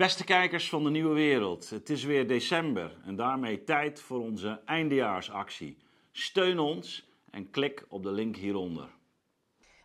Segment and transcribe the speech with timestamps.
[0.00, 4.60] Beste kijkers van de Nieuwe Wereld, het is weer december en daarmee tijd voor onze
[4.64, 5.78] eindejaarsactie.
[6.12, 8.88] Steun ons en klik op de link hieronder.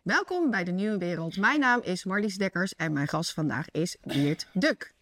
[0.02, 1.36] Welkom bij de Nieuwe Wereld.
[1.36, 4.94] Mijn naam is Marlies Dekkers en mijn gast vandaag is Geert Duk.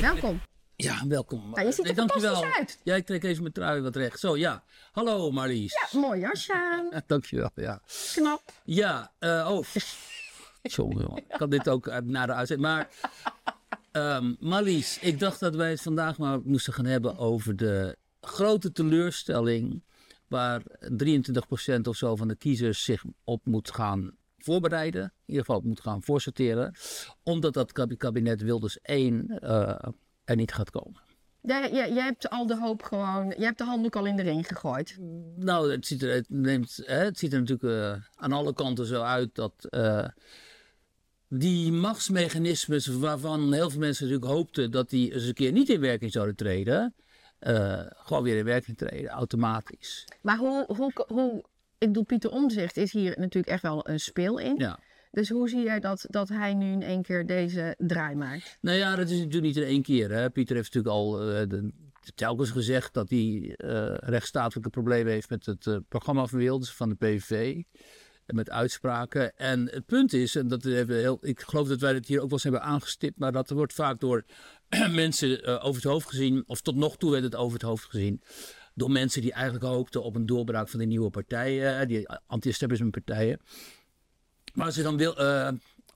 [0.00, 0.40] Welkom.
[0.76, 1.52] Ja, welkom.
[1.54, 2.78] Ja, je ziet er Nee, fantastisch uit.
[2.82, 4.20] Ja, ik trek even mijn trui wat recht.
[4.20, 4.64] Zo, ja.
[4.92, 5.88] Hallo Marlies.
[5.92, 6.86] Ja, mooi jasje aan.
[6.90, 7.80] Ja, dankjewel, ja.
[8.14, 8.42] Knap.
[8.64, 9.64] Ja, eh, oh.
[10.62, 11.16] Jongen.
[11.16, 12.58] Ik kan dit ook uit- na de uitzet.
[12.58, 12.88] Maar,
[13.92, 18.72] ehm Marlies, ik dacht dat wij het vandaag maar moesten gaan hebben over de grote
[18.72, 19.82] teleurstelling
[20.28, 25.02] waar 23% of zo van de kiezers zich op moet gaan voorbereiden.
[25.02, 26.74] In ieder geval moet gaan voorsorteren.
[27.22, 29.78] Omdat dat kab- kabinet Wilders 1 eh,
[30.26, 31.00] er niet gaat komen.
[31.40, 34.22] Jij, jij, jij hebt al de hoop gewoon, jij hebt de handdoek al in de
[34.22, 34.96] ring gegooid.
[35.36, 38.86] Nou, het ziet er, het neemt, hè, het ziet er natuurlijk eh, aan alle kanten
[38.86, 40.08] zo uit dat eh,
[41.28, 45.80] die machtsmechanismes waarvan heel veel mensen natuurlijk hoopten dat die eens een keer niet in
[45.80, 46.94] werking zouden treden,
[47.38, 50.04] eh, gewoon weer in werking treden, automatisch.
[50.20, 51.44] Maar hoe, hoe, hoe
[51.78, 54.54] ik bedoel, Pieter Omzicht is hier natuurlijk echt wel een speel in.
[54.58, 54.78] Ja.
[55.16, 58.58] Dus hoe zie jij dat, dat hij nu in één keer deze draai maakt?
[58.60, 60.10] Nou ja, dat is natuurlijk niet in één keer.
[60.10, 60.30] Hè.
[60.30, 61.72] Pieter heeft natuurlijk al eh, de,
[62.14, 66.88] telkens gezegd dat hij eh rechtsstatelijke problemen heeft met het eh, programma van Wilders van
[66.88, 67.62] de PVV.
[68.26, 69.36] Met uitspraken.
[69.36, 72.22] En het punt is, en dat hebben heel, ik geloof dat wij het hier ook
[72.22, 74.24] wel eens hebben aangestipt, maar dat wordt vaak door
[74.90, 78.22] mensen over het hoofd gezien, of tot nog toe werd het over het hoofd gezien.
[78.74, 83.40] Door mensen die eigenlijk hoopten op een doorbraak van die nieuwe partijen, die anti-establishment partijen.
[84.56, 85.48] Maar ze dan wil, eh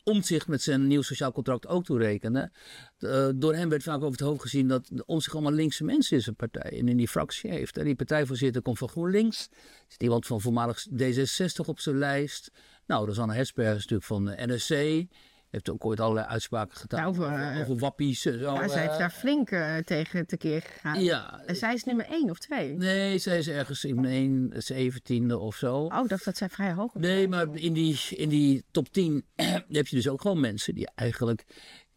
[0.05, 2.53] omzicht met zijn nieuw sociaal contract ook toerekenen.
[2.99, 6.27] Eh, door hem werd vaak over het hoofd gezien dat omzicht allemaal linkse mensen is
[6.27, 6.79] een partij.
[6.79, 7.77] En in die fractie heeft.
[7.77, 9.49] En die partijvoorzitter komt van GroenLinks.
[9.51, 9.57] Er
[9.89, 12.51] zit iemand van voormalig D66 op zijn lijst.
[12.87, 15.05] Nou, dat is Hesberg natuurlijk van NSC.
[15.51, 17.07] Heeft ook ooit allerlei uitspraken gedaan.
[17.07, 18.21] Over, eh, over wappies.
[18.21, 18.99] Zo, Ja, zij heeft eh.
[18.99, 21.03] daar flink eh, tegen tekeer gegaan.
[21.03, 21.43] Ja.
[21.47, 22.77] En zij is nummer één of twee.
[22.77, 25.77] Nee, zij is ergens in een zeventiende of zo.
[25.77, 26.95] Oh, dat, dat zij vrij hoog.
[26.95, 29.25] Nee, maar in die, in die top 10
[29.69, 31.45] heb je dus ook gewoon mensen die eigenlijk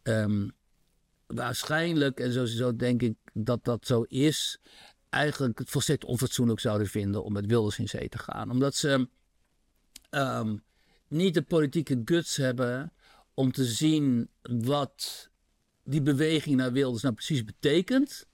[0.02, 0.48] ehm,
[1.26, 4.58] waarschijnlijk, en sowieso denk ik dat dat zo is,
[5.08, 8.50] eigenlijk het volstrekt onfatsoenlijk zouden vinden om met Wilders in zee te gaan.
[8.50, 9.08] Omdat ze
[10.10, 10.56] ehm,
[11.08, 12.92] niet de politieke guts hebben
[13.34, 15.28] om te zien wat
[15.84, 18.26] die beweging naar Wilders nou precies betekent.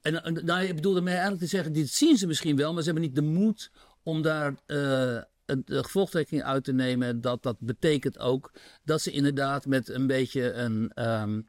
[0.00, 2.90] En nou, ik bedoel ermee eigenlijk te zeggen, dit zien ze misschien wel, maar ze
[2.90, 3.70] hebben niet de moed
[4.02, 7.20] om daar eh, een, de gevolgtrekking uit te nemen.
[7.20, 8.52] Dat dat betekent ook
[8.84, 11.40] dat ze inderdaad met een beetje een ehm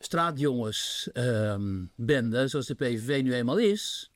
[0.00, 4.10] straatjongensbende, zoals de PVV nu eenmaal is,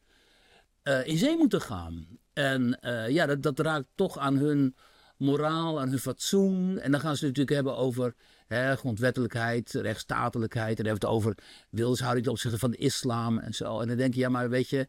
[0.83, 2.07] eh, in zee moeten gaan.
[2.33, 4.77] En eh, ja, dat, dat raakt toch aan hun
[5.25, 6.79] moraal, aan hun fatsoen.
[6.79, 8.15] En dan gaan ze het natuurlijk hebben over
[8.47, 10.79] hè, grondwettelijkheid, rechtsstatelijkheid.
[10.79, 11.35] En dan hebben het over
[11.71, 13.81] wilshouding ten opzichte van de islam en zo.
[13.81, 14.87] En dan denk je, ja, maar weet je,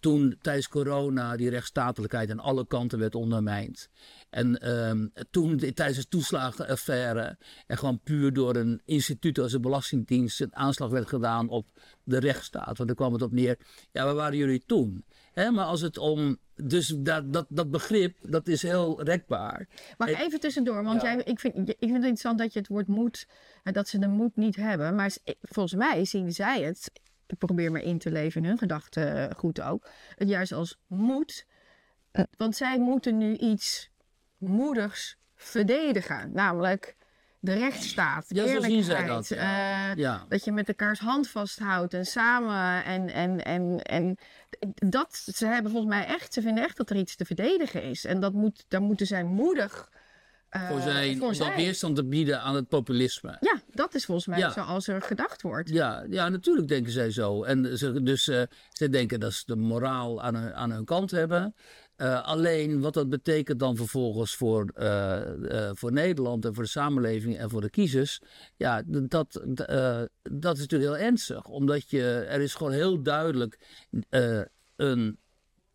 [0.00, 3.88] toen tijdens corona die rechtsstatelijkheid aan alle kanten werd ondermijnd.
[4.30, 9.60] En ehm, toen de- tijdens de toeslagenaffaire en gewoon puur door een instituut als de
[9.60, 11.66] Belastingdienst een aanslag werd gedaan op
[12.04, 12.76] de rechtsstaat.
[12.76, 13.58] Want daar kwam het op neer.
[13.92, 15.04] Ja, waar waren jullie toen?
[15.34, 16.38] Maar als het om.
[16.54, 19.68] Dus dat, dat, dat begrip, dat is heel rekbaar.
[19.98, 20.82] Ik even tussendoor?
[20.84, 21.14] Want Ja.
[21.14, 23.26] jij, ik, vind, ik vind het interessant dat je het woord moed,
[23.62, 24.94] eh, dat ze de moed niet hebben.
[24.94, 26.90] Maar s- volgens mij zien zij het,
[27.32, 30.78] ik probeer me in te leven in hun gedachten eh, goed ook, het juist als
[30.86, 31.46] moed.
[32.10, 33.90] Eh, Want zij moeten nu iets
[34.36, 36.30] moedigs verdedigen.
[36.32, 36.96] Namelijk
[37.40, 39.28] de rechtsstaat, Ja, zo zien zij eerlijkheid.
[39.28, 40.24] dat, eh, Ja.
[40.28, 42.84] dat je met elkaars hand vasthoudt en samen.
[42.84, 44.16] En, en, en, en
[44.74, 48.04] dat, ze hebben volgens mij echt, ze vinden echt dat er iets te verdedigen is.
[48.04, 49.90] En dat moet, daar moeten zij moedig
[50.48, 53.36] eh, voor zijn, voor weerstand te bieden aan het populisme.
[53.40, 54.50] Ja, dat is volgens mij Ja.
[54.50, 55.68] zoals er gedacht wordt.
[55.68, 57.42] Ja, ja, natuurlijk denken zij zo.
[57.42, 61.10] En ze, dus eh, ze denken dat ze de moraal aan hun, aan hun kant
[61.10, 61.54] hebben.
[61.96, 64.70] Eh, alleen wat dat betekent dan vervolgens voor,
[65.72, 68.20] voor Nederland en voor de samenleving en voor de kiezers.
[68.56, 69.42] Ja, dat,
[70.22, 71.44] dat is natuurlijk heel ernstig.
[71.44, 73.58] Omdat je, er is gewoon heel duidelijk
[74.76, 75.18] een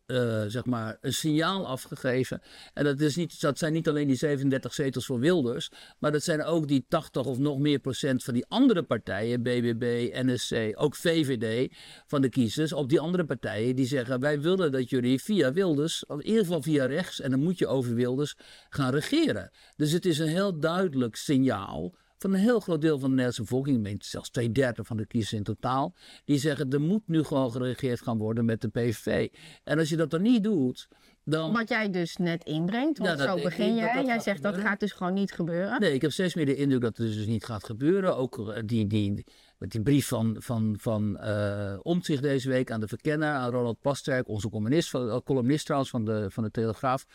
[0.06, 2.42] eh, zeg maar, een signaal afgegeven.
[2.74, 6.24] En dat, is niet, dat zijn niet alleen die 37 zetels voor Wilders, maar dat
[6.24, 10.96] zijn ook die 80 of nog meer procent van die andere partijen, BBB, NSC, ook
[10.96, 11.74] VVD,
[12.08, 16.06] van de kiezers, op die andere partijen die zeggen: wij willen dat jullie via Wilders,
[16.06, 18.36] of in ieder geval via rechts, en dan moet je over Wilders
[18.70, 19.52] gaan regeren.
[19.76, 23.42] Dus het is een heel duidelijk signaal van een heel groot deel van de Nederlandse
[23.42, 27.08] bevolking, ik meen zelfs twee derde van de kiezers in totaal, die zeggen er moet
[27.08, 29.30] nu gewoon geregeerd gaan worden met de PVV.
[29.64, 30.88] En als je dat dan niet doet,
[31.26, 31.54] dan...
[31.54, 33.94] Wat jij dus net inbrengt, want Ja, zo begin jij.
[33.94, 35.80] Jij gaat zegt dat gaat dus gewoon niet gebeuren.
[35.80, 38.18] Nee, ik heb steeds meer de indruk dat het dus niet gaat gebeuren.
[38.18, 39.26] Ook eh, die, die,
[39.58, 43.82] met die brief van, van, van eh Omtzigt deze week aan de verkenner, aan Ronald
[43.82, 47.06] Pasterk, onze columnist, van, eh, columnist trouwens van de, van de Telegraaf.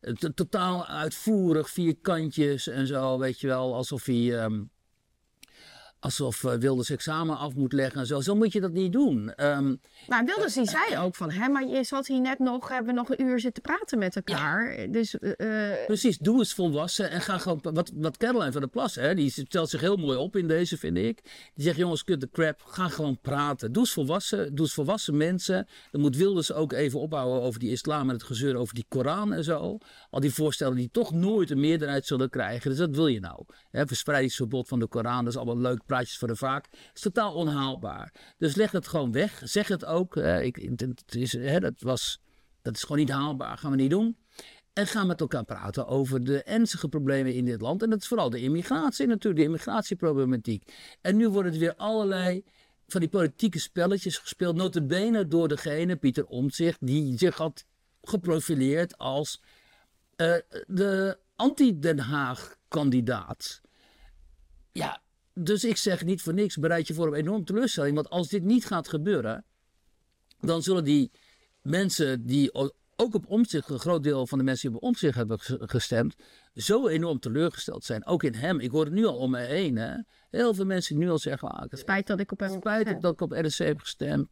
[0.00, 4.38] To- totaal uitvoerig, vier kantjes en zo, weet je wel, alsof hij...
[4.40, 4.62] ehm,
[6.04, 8.20] Alsof eh, Wilders examen af moet leggen en zo.
[8.20, 9.34] Zo moet je dat niet doen.
[9.34, 9.74] Ehm,
[10.06, 13.00] Maar Wilders die zei ook van, hè, maar je zat hier net nog, hebben we
[13.00, 14.86] nog een uur zitten praten met elkaar.
[14.90, 17.58] Dus eh, eh, Precies, doe eens volwassen en ga gewoon.
[17.62, 20.78] Wat, wat Caroline van der Plas, hè, die stelt zich heel mooi op in deze,
[20.78, 21.22] vind ik.
[21.54, 23.72] Die zegt: jongens, kut de crap, ga gewoon praten.
[23.72, 25.68] Doe eens volwassen, doe eens volwassen mensen.
[25.90, 29.32] Dan moet Wilders ook even ophouden over die islam en het gezeur over die Koran
[29.32, 29.78] en zo.
[30.10, 32.70] Al die voorstellen die toch nooit een meerderheid zullen krijgen.
[32.70, 33.44] Dus dat wil je nou.
[33.70, 36.68] Hè, verspreidingsverbod van de Koran, dat is allemaal leuk praatjes voor de vaak.
[36.94, 38.12] Is totaal onhaalbaar.
[38.38, 39.40] Dus leg het gewoon weg.
[39.44, 40.14] Zeg het ook.
[40.14, 40.42] hè.
[40.42, 42.20] ik, het is, hè, dat, was,
[42.62, 43.58] dat is gewoon niet haalbaar.
[43.58, 44.16] Gaan we niet doen.
[44.72, 47.82] En gaan met elkaar praten over de ernstige problemen in dit land.
[47.82, 50.72] En dat is vooral de immigratie natuurlijk, de immigratieproblematiek.
[51.00, 52.44] En nu worden er weer allerlei
[52.86, 54.56] van die politieke spelletjes gespeeld.
[54.56, 57.64] Notabene door degene, Pieter Omtzigt, die zich had
[58.02, 59.42] geprofileerd als
[60.16, 60.34] eh,
[60.66, 63.60] de anti-Den Haag-kandidaat.
[64.72, 65.02] Ja,
[65.34, 67.94] dus ik zeg niet voor niks, bereid je voor een enorm teleurstelling.
[67.94, 69.44] Want als dit niet gaat gebeuren,
[70.40, 71.10] dan zullen die
[71.62, 72.52] mensen die
[72.96, 76.14] ook op omzicht, een groot deel van de mensen die op omzicht hebben ges- gestemd,
[76.54, 78.06] zo enorm teleurgesteld zijn.
[78.06, 78.60] Ook in hem.
[78.60, 79.76] Ik hoor het nu al om me heen.
[79.76, 79.94] Hè?
[80.30, 82.76] Heel veel mensen die nu al zeggen, ah, spijt dat ik op hem heb spijt
[82.78, 83.02] gestemd.
[83.02, 84.30] dat ik op RSC heb gestemd.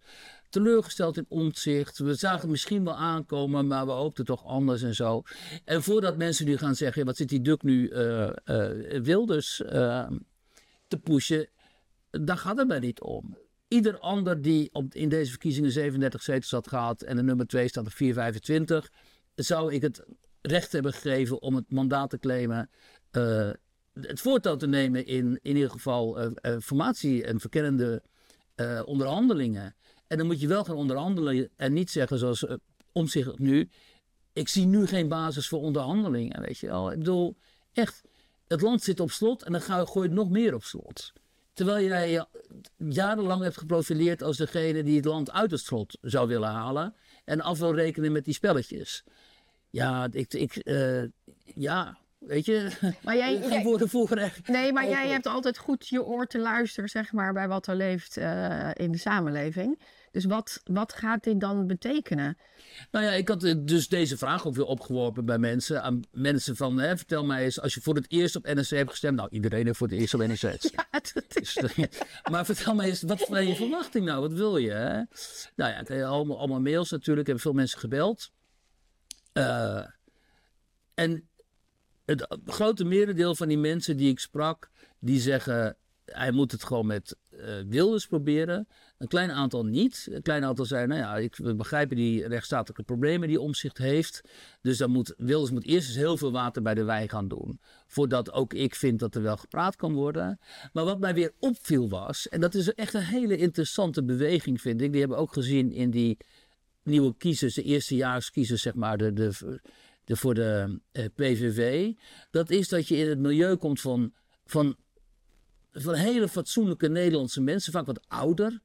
[0.51, 1.99] Teleurgesteld in omzicht.
[1.99, 5.23] We zagen het misschien wel aankomen, maar we hoopten toch anders en zo.
[5.65, 10.07] En voordat mensen nu gaan zeggen, wat zit die Duk nu eh, eh, Wilders eh,
[10.93, 11.49] te pushen,
[12.11, 13.39] daar gaat het mij niet om.
[13.69, 17.69] Ieder ander die op, in deze verkiezingen 37 zetels had gehad en de nummer 2
[17.69, 18.91] staat op 425,
[19.35, 20.05] zou ik het
[20.41, 22.71] recht hebben gegeven om het mandaat te claimen.
[23.11, 23.51] eh,
[23.93, 28.03] het voortouw te nemen in in ieder geval eh, formatie en verkennende
[28.85, 29.75] onderhandelingen.
[30.13, 32.53] En dan moet je wel gaan onderhandelen en niet zeggen zoals uh,
[32.93, 33.69] om zich nu.
[34.33, 36.93] Ik zie nu geen basis voor onderhandelingen, weet je wel.
[36.93, 37.37] Ik bedoel,
[37.73, 38.03] echt,
[38.53, 41.13] het land zit op slot en dan ga gooi je het nog meer op slot.
[41.53, 42.27] Terwijl jij je
[42.77, 46.95] jarenlang hebt geprofileerd als degene die het land uit het slot zou willen halen.
[47.25, 49.05] En af wil rekenen met die spelletjes.
[49.71, 51.03] Ja, ik, ik, eh,
[51.45, 52.71] ja weet je,
[53.05, 53.89] Maar jij, geen woorden
[54.47, 57.77] nee, maar jij hebt altijd goed je oor te luisteren, zeg maar, bij wat er
[57.77, 59.79] leeft eh, in de samenleving.
[60.13, 62.37] Dus wat, wat gaat dit dan betekenen?
[62.91, 65.83] Nou ja, ik had eh, dus deze vraag ook weer opgeworpen bij mensen.
[65.83, 68.91] Aan mensen van, hè, vertel mij eens, als je voor het eerst op NRC hebt
[68.91, 69.17] gestemd.
[69.17, 70.71] Nou, iedereen heeft voor het eerst op NRC gestemd.
[70.77, 71.85] Ja, het- Dus, eh,
[72.31, 74.21] maar vertel mij eens, wat ben je verwachting nou?
[74.21, 74.71] Wat wil je?
[74.71, 74.95] Hè?
[75.57, 77.27] Nou ja, ik heb allemaal, allemaal mails natuurlijk.
[77.27, 78.31] Hebben veel mensen gebeld.
[79.33, 79.87] Eh,
[80.95, 81.29] en
[82.05, 85.77] het grote merendeel van die mensen die ik sprak, die zeggen...
[86.05, 87.39] Hij moet het gewoon met eh,
[87.69, 88.69] Wilders proberen.
[89.03, 90.09] Een klein aantal niet.
[90.11, 94.21] Een klein aantal zei, nou ja, ik, we begrijpen die rechtsstatelijke problemen die omzicht heeft.
[94.61, 97.61] Dus dan moet, Wilders moet eerst eens heel veel water bij de wei gaan doen.
[97.87, 100.39] Voordat ook ik vind dat er wel gepraat kan worden.
[100.73, 104.81] Maar wat mij weer opviel was, en dat is echt een hele interessante beweging vind
[104.81, 104.91] ik.
[104.91, 106.17] Die hebben we ook gezien in die
[106.83, 111.93] nieuwe kiezers, de eerstejaarskiezers zeg maar, de, de, voor de eh, PVV.
[112.31, 114.13] Dat is dat je in het milieu komt van,
[114.45, 114.77] van,
[115.73, 118.61] van hele fatsoenlijke Nederlandse mensen, vaak wat ouder.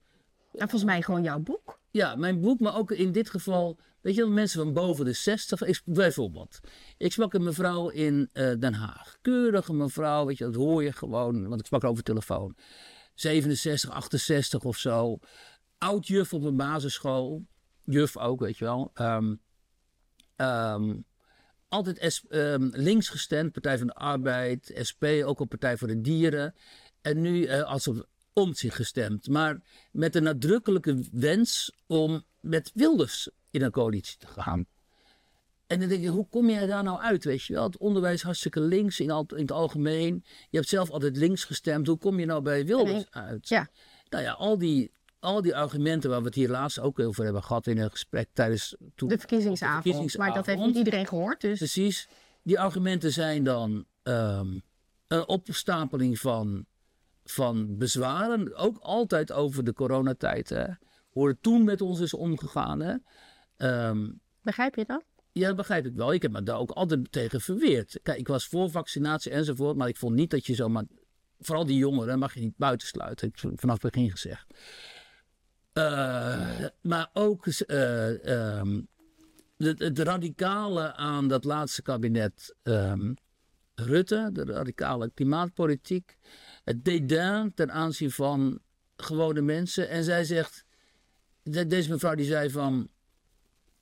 [0.51, 1.79] Ja, volgens mij gewoon jouw boek.
[1.91, 5.61] Ja, mijn boek, maar ook in dit geval, weet je mensen van boven de 60.
[5.61, 6.59] Ik, bijvoorbeeld,
[6.97, 9.17] ik sprak een mevrouw in eh, Den Haag.
[9.21, 12.55] Keurige mevrouw, weet je, dat hoor je gewoon, want ik sprak over telefoon.
[13.15, 15.17] 67, 68 of zo.
[15.77, 17.45] Oud juf op een basisschool.
[17.83, 18.91] Juf ook, weet je wel.
[18.93, 19.35] Ehm,
[20.35, 20.95] ehm,
[21.67, 26.01] altijd S- ehm, links gestemd, Partij van de Arbeid, SP, ook op Partij voor de
[26.01, 26.55] Dieren.
[27.01, 27.89] En nu eh, als
[28.37, 29.27] Omtzigt gestemd.
[29.29, 34.65] Maar met een nadrukkelijke wens om met Wilders in een coalitie te gaan.
[35.67, 37.63] En dan denk je, hoe kom jij daar nou uit, weet je wel?
[37.63, 40.23] Het onderwijs hartstikke links in, al, in het algemeen.
[40.49, 41.87] Je hebt zelf altijd links gestemd.
[41.87, 43.49] Hoe kom je nou bij Wilders uit?
[43.49, 43.67] Ja.
[44.09, 47.43] Nou ja, al die, al die argumenten waar we het hier laatst ook over hebben
[47.43, 48.75] gehad in een gesprek tijdens...
[48.95, 49.83] toen- De verkiezingsavond.
[49.83, 50.33] de verkiezingsavond.
[50.33, 51.41] Maar dat heeft niet iedereen gehoord.
[51.41, 52.07] Dus Precies.
[52.43, 54.59] Die argumenten zijn dan ehm,
[55.07, 56.65] een opstapeling van,
[57.31, 58.55] van bezwaren.
[58.55, 60.49] Ook altijd over de coronatijd.
[60.49, 60.65] Hè.
[61.09, 62.79] Hoe er toen met ons is omgegaan.
[62.79, 62.95] Hè.
[63.57, 64.09] Ehm,
[64.41, 65.03] begrijp je dat?
[65.31, 66.13] ja, dat begrijp ik wel.
[66.13, 67.99] Ik heb me daar ook altijd tegen verweerd.
[68.03, 69.77] Kijk, ik was voor vaccinatie enzovoort.
[69.77, 70.83] Maar ik vond niet dat je zomaar...
[71.39, 73.27] Vooral die jongeren mag je niet buitensluiten.
[73.27, 74.45] Heb ik vanaf het begin gezegd.
[75.73, 77.45] Eh, maar ook...
[77.45, 77.63] het,
[79.79, 83.13] het radicale aan dat laatste kabinet ehm,
[83.79, 86.17] Rutte, de radicale klimaatpolitiek,
[86.67, 88.59] het dédain ten aanzien van
[88.95, 89.89] gewone mensen.
[89.89, 90.65] En zij zegt,
[91.43, 92.89] deze mevrouw die zei van,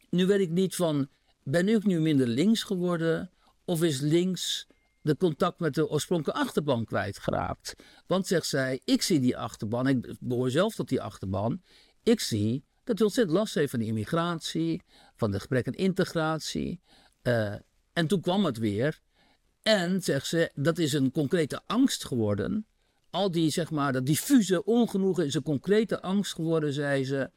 [0.09, 1.09] nu weet ik niet van,
[1.43, 3.31] ben ik nu minder links geworden
[3.65, 4.67] of is links
[5.01, 7.75] de contact met de oorspronkelijke achterban kwijtgeraakt?
[8.07, 11.61] Want zegt zij, ik zie die achterban, ik behoor zelf tot die achterban,
[12.03, 14.81] ik zie dat hij ontzettend last heeft van de immigratie,
[15.15, 16.81] van de gebrek aan integratie.
[17.23, 17.55] Uh,
[17.93, 18.99] en toen kwam het weer.
[19.61, 22.65] En, zegt ze, dat is een concrete angst geworden.
[23.15, 27.29] Al die, zeg maar, dat diffuse ongenoegen is een concrete angst geworden, zei ze.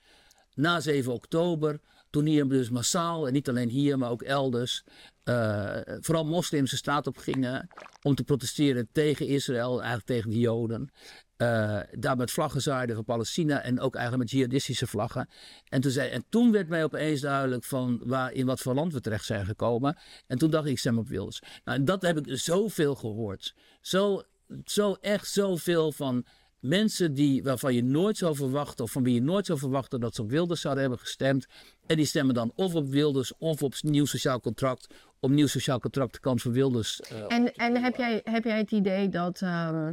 [0.54, 1.80] Na 7 oktober,
[2.10, 4.84] toen hier dus massaal, en niet alleen hier, maar ook elders,
[5.24, 7.68] uh, vooral moslims de straat op gingen
[8.02, 10.90] om te protesteren tegen Israël, eigenlijk tegen de Joden.
[11.36, 15.28] Uh, daar met vlaggen zaaiden van Palestina en ook eigenlijk met jihadistische vlaggen.
[15.68, 18.92] En toen, zei, en toen werd mij opeens duidelijk van waar, in wat voor land
[18.92, 19.98] we terecht zijn gekomen.
[20.26, 21.42] En toen dacht ik, ik stem op Wilders.
[21.64, 23.54] Nou, en dat heb ik zoveel gehoord.
[23.80, 24.22] Zo,
[24.64, 26.24] zo echt zoveel van
[26.58, 30.14] mensen die, waarvan je nooit zou verwachten, of van wie je nooit zou verwachten dat
[30.14, 31.46] ze op Wilders zouden hebben gestemd.
[31.86, 34.86] En die stemmen dan of op Wilders of op nieuw sociaal contract.
[35.20, 37.00] Om nieuw sociaal contract de kans voor Wilders.
[37.12, 39.40] Uh, en en heb, jij, heb jij het idee dat.
[39.40, 39.88] Uh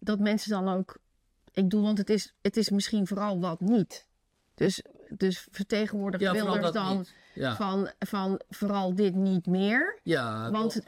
[0.00, 0.98] dat mensen dan ook.
[1.52, 4.06] Ik bedoel, want het is, het is misschien vooral wat niet.
[4.54, 7.56] Dus, dus vertegenwoordigt ja, Wilders dan ja.
[7.56, 10.00] van, van vooral dit niet meer.
[10.02, 10.82] Ja, want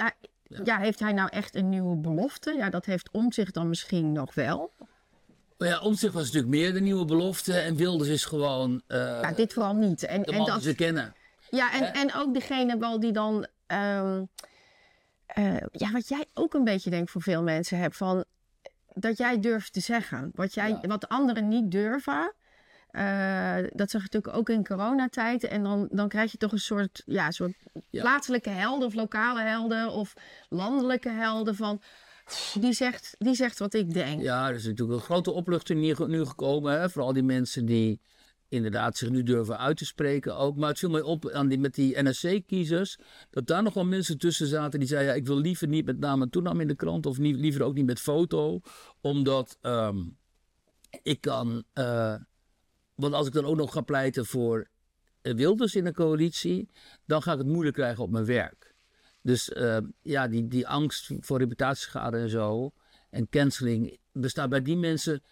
[0.64, 0.78] ja.
[0.78, 2.54] heeft hij nou echt een nieuwe belofte?
[2.56, 4.72] Ja, dat heeft Omtzigt dan misschien nog wel.
[5.58, 7.52] Maar ja, Omtzigt was natuurlijk meer de nieuwe belofte.
[7.52, 8.82] En Wilders is gewoon...
[8.88, 10.02] Uh, ja, dit vooral niet.
[10.02, 11.14] En, en dat ze kennen.
[11.50, 13.46] Ja, en, en ook degene wel die dan...
[13.66, 14.28] Um,
[15.38, 18.24] uh, ja, wat jij ook een beetje denk voor veel mensen hebt van
[18.94, 20.30] dat jij durft te zeggen.
[20.34, 22.34] Wat, jij, wat anderen niet durven.
[22.92, 25.44] Uh, dat zag je natuurlijk ook in coronatijd.
[25.44, 27.54] En dan, dan krijg je toch een soort, ja, soort
[27.90, 30.14] plaatselijke helden of lokale helden of
[30.48, 31.82] landelijke helden van.
[32.60, 34.22] Die zegt, die zegt wat ik denk.
[34.22, 36.80] Ja, er is natuurlijk een grote opluchting nu gekomen.
[36.80, 38.00] Hè, voor al die mensen die
[38.52, 40.56] inderdaad zich nu durven uit te spreken ook.
[40.56, 42.98] Maar het viel mij op aan die, met die NSC-kiezers,
[43.30, 45.98] dat daar nog wel mensen tussen zaten die zeiden, ja, ik wil liever niet met
[45.98, 48.60] naam en toenam in de krant, of liever ook niet met foto,
[49.00, 50.18] omdat um,
[51.02, 52.14] ik kan, uh,
[52.94, 54.68] want als ik dan ook nog ga pleiten voor
[55.22, 56.68] Wilders in de coalitie,
[57.06, 58.74] dan ga ik het moeilijk krijgen op mijn werk.
[59.22, 62.72] Dus uh, ja, die, die angst voor reputatieschade en zo,
[63.10, 65.22] en canceling, bestaat bij die mensen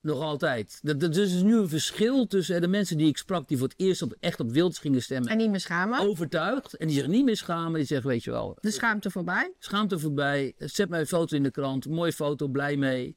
[0.00, 0.78] nog altijd.
[0.82, 3.68] Dat, dat, dus is nu een verschil tussen de mensen die ik sprak, die voor
[3.68, 5.30] het eerst op, echt op Wilders gingen stemmen.
[5.30, 6.00] En niet meer schamen.
[6.00, 6.74] Overtuigd.
[6.74, 7.74] En die zich niet meer schamen.
[7.74, 8.58] Die zeggen, weet je wel.
[8.60, 9.52] De schaamte voorbij.
[9.58, 10.54] Schaamte voorbij.
[10.58, 11.88] Zet mij een foto in de krant.
[11.88, 13.16] Mooie foto, blij mee.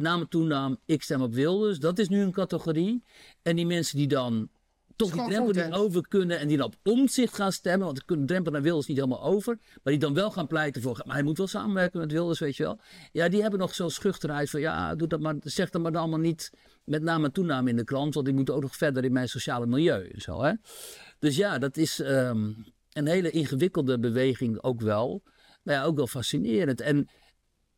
[0.00, 1.78] Naam en toenaam, ik stem op Wilders.
[1.78, 3.04] Dat is nu een categorie.
[3.42, 4.48] En die mensen die dan
[4.96, 7.86] toch die drempel niet over kunnen en die dan op omzicht gaan stemmen.
[7.86, 9.58] Want de drempel naar Wilders niet helemaal over.
[9.82, 11.02] Maar die dan wel gaan pleiten voor.
[11.04, 12.78] Maar hij moet wel samenwerken met Wilders, weet je wel.
[13.12, 14.60] Ja, die hebben nog zo'n schuchterheid van.
[14.60, 16.50] Ja, doe dat maar, zeg dat maar dan allemaal niet
[16.84, 18.14] met naam en toename in de krant.
[18.14, 20.42] Want die moet ook nog verder in mijn sociale milieu en zo.
[20.42, 20.52] Hè?
[21.18, 25.22] Dus ja, dat is um, een hele ingewikkelde beweging ook wel.
[25.62, 26.80] Maar ja, ook wel fascinerend.
[26.80, 27.08] En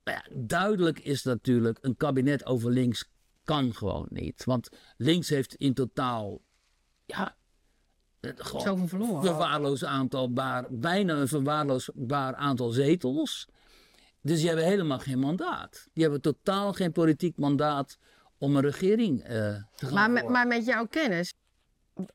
[0.04, 3.10] nou ja, duidelijk is natuurlijk, een kabinet over links
[3.44, 4.44] kan gewoon niet.
[4.44, 6.40] Want links heeft in totaal
[7.06, 7.36] ja,
[8.20, 9.22] gewoon verloren.
[9.22, 13.48] verwaarloosd aantal, baar, bijna een verwaarloosbaar aantal zetels.
[14.20, 15.88] Dus die hebben helemaal geen mandaat.
[15.92, 17.98] Die hebben totaal geen politiek mandaat
[18.38, 21.32] om een regering uh, te gaan maar, met, maar met jouw kennis,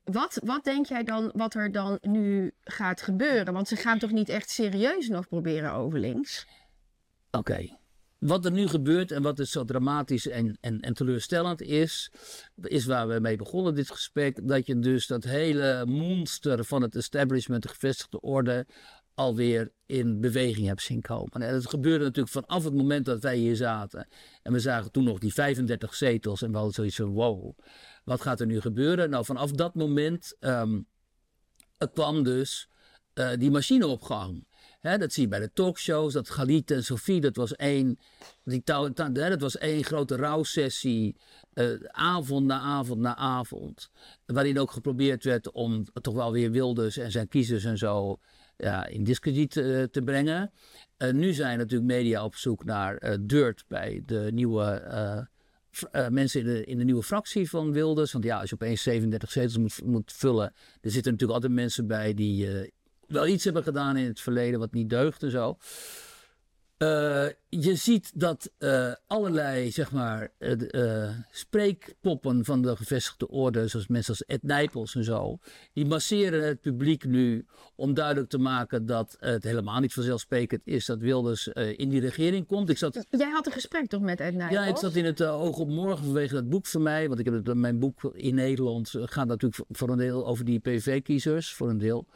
[0.04, 3.54] wat, wat denk jij dan wat er dan nu gaat gebeuren?
[3.54, 6.48] Want ze gaan toch niet echt serieus nog proberen over links?
[7.32, 7.78] Oké.
[8.20, 12.12] Wat er nu gebeurt en wat dus zo dramatisch en, en, en teleurstellend is,
[12.62, 16.96] is waar we mee begonnen dit gesprek, dat je dus dat hele monster van het
[16.96, 18.66] establishment, de gevestigde orde,
[19.14, 21.42] alweer in beweging hebt zien komen.
[21.42, 24.08] En dat gebeurde natuurlijk vanaf het moment dat wij hier zaten.
[24.42, 27.58] En we zagen toen nog die 35 zetels en we hadden zoiets van wow,
[28.04, 29.10] wat gaat er nu gebeuren?
[29.10, 30.88] Nou, vanaf dat moment um,
[31.94, 32.70] kwam dus
[33.14, 34.47] uh, die machine op gang
[34.82, 36.14] dat zie je bij de talkshows.
[36.14, 38.00] Dat Galit en Sophie, dat was één,
[38.44, 41.16] dat was één grote rouwsessie.
[41.54, 43.90] Uh, avond na avond na avond.
[44.26, 48.20] Waarin ook geprobeerd werd om toch wel weer Wilders en zijn kiezers en zo
[48.58, 50.52] ja, in discrediet uh, te brengen.
[50.98, 55.28] Uh, nu zijn natuurlijk media op zoek naar dirt bij de nieuwe
[56.10, 58.12] mensen in de, in de nieuwe fractie van Wilders.
[58.12, 61.88] Want ja, als je opeens 37 zetels moet, moet vullen, er zitten natuurlijk altijd mensen
[61.88, 62.72] bij die
[63.08, 65.58] wel iets hebben gedaan in het verleden wat niet deugt en zo.
[66.78, 73.88] Uh, je ziet dat uh, allerlei, zeg maar, uh, spreekpoppen van de gevestigde orde, zoals
[73.88, 75.38] mensen als Ed Nijpels en zo,
[75.74, 77.46] die masseren het publiek nu
[77.76, 82.48] om duidelijk te maken dat het helemaal niet vanzelfsprekend is dat Wilders in die regering
[82.48, 82.70] komt.
[82.70, 84.60] Ik zat, Jij had een gesprek toch met Ed Nijpels?
[84.60, 87.26] Ja, ik zat in het Oog op Morgen vanwege dat boek van mij, want ik
[87.26, 91.70] heb het, mijn boek in Nederland gaat natuurlijk voor een deel over die PV-kiezers, voor
[91.70, 92.08] een deel.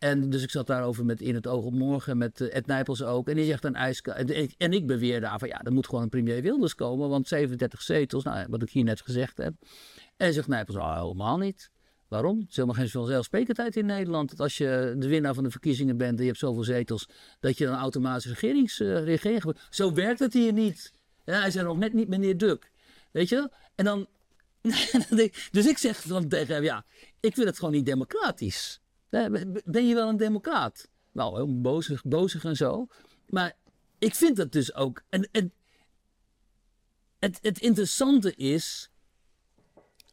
[0.00, 3.02] En dus ik zat daarover met In het Oog op Morgen, met uh, Ed Nijpels
[3.02, 3.28] ook.
[3.28, 4.30] En die zegt een ijskoud.
[4.56, 7.82] En, ik beweer daar van ja, er moet gewoon een premier Wilders komen, want 37
[7.82, 9.54] zetels, nou, wat ik hier net gezegd heb.
[10.16, 11.70] En zegt Nijpels, oh, helemaal niet.
[12.08, 12.38] Waarom?
[12.38, 14.30] Het is helemaal geen vanzelfsprekendheid in Nederland.
[14.30, 17.08] Dat als je de winnaar van de verkiezingen bent en je hebt zoveel zetels,
[17.40, 20.92] dat je dan automatisch regerings, uh, regering Zo werkt het hier niet.
[21.24, 22.70] Ja, hij zei nog net niet meneer Duk.
[23.10, 23.50] Weet je?
[23.74, 24.06] En dan.
[25.50, 26.84] dus ik zeg dan tegen hem, ja,
[27.20, 28.80] ik vind het gewoon niet democratisch.
[29.10, 30.88] Ben je wel een democraat?
[31.12, 31.60] Nou, heel
[32.02, 32.86] bozig, en zo.
[33.26, 33.56] Maar
[33.98, 35.02] ik vind dat dus ook.
[35.08, 35.28] En
[37.18, 38.90] het, het interessante is.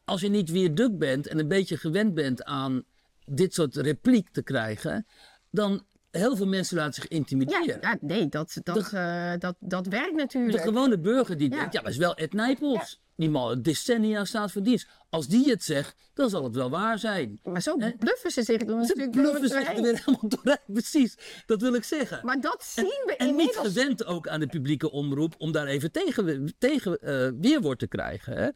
[0.04, 2.84] Als je niet weer duk bent en een beetje gewend bent aan
[3.24, 5.06] dit soort repliek te krijgen.
[5.50, 7.78] dan heel veel mensen laten zich intimideren.
[7.80, 10.56] Ja, nee, dat, dat, uh, dat, dat werkt natuurlijk.
[10.56, 13.00] De gewone burger die denkt, ja, maar is wel Ed Nijpels.
[13.16, 14.88] Die man decennia staat voor dienst.
[15.10, 17.40] Als die het zegt, dan zal het wel waar zijn.
[17.42, 20.58] Maar zo bluffen ze zich dan natuurlijk bluffen zich er helemaal doorheen.
[20.72, 22.20] Precies, dat wil ik zeggen.
[22.22, 23.56] Maar dat zien we en, inmiddels...
[23.56, 27.78] En niet gewend ook aan de publieke omroep om daar even tegen, tegen uh, weerwoord
[27.78, 28.36] te krijgen.
[28.36, 28.48] Hè?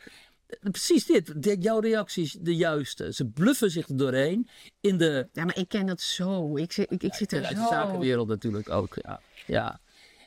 [0.60, 3.12] Precies dit, jouw reacties de juiste.
[3.12, 4.48] Ze bluffen zich er doorheen
[4.80, 5.28] in de...
[5.32, 6.56] Ja, maar ik ken dat zo.
[6.56, 7.54] Ik zit, ik, ik zit er ja, zo...
[7.54, 9.20] de zakenwereld natuurlijk ook, ja.
[9.46, 9.80] ja.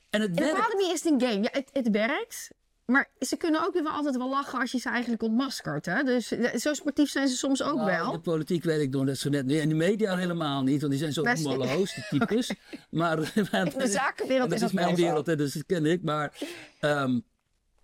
[0.09, 0.57] En het werkt.
[0.57, 1.41] Academy is een game.
[1.41, 2.49] Ja, het, het werkt.
[2.85, 5.85] Maar ze kunnen ook weer wel altijd wel lachen als je ze eigenlijk ontmaskert.
[5.85, 6.03] Hè?
[6.03, 8.11] Dus zo sportief zijn ze soms ook nou, wel.
[8.11, 9.51] De politiek weet ik nog net zo net.
[9.51, 12.51] En de media helemaal niet, want die zijn zo molloos, de types.
[12.89, 16.03] Maar, de zakenwereld dat is, is mijn wereld, hè, dus dat ken ik.
[16.03, 16.33] Maar
[16.81, 17.23] um,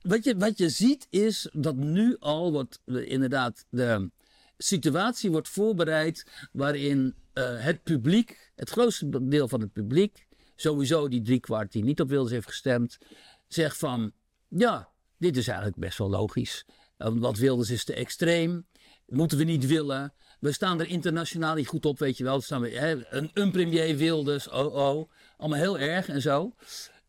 [0.02, 4.10] wat, je, wat je ziet is dat nu al wordt inderdaad de
[4.58, 11.22] situatie wordt voorbereid waarin uh, het publiek, het grootste deel van het publiek, sowieso die
[11.22, 12.98] driekwart die niet op Wilders heeft gestemd,
[13.48, 14.12] zegt van
[14.48, 16.66] ja, dit is eigenlijk best wel logisch.
[16.98, 18.66] Want Wilders is te extreem.
[19.06, 20.14] Moeten we niet willen.
[20.40, 22.42] We staan er internationaal niet goed op, weet je wel.
[22.42, 25.12] Staan we, hè, een, een premier Wilders, oh oh.
[25.38, 26.54] Allemaal heel erg en zo.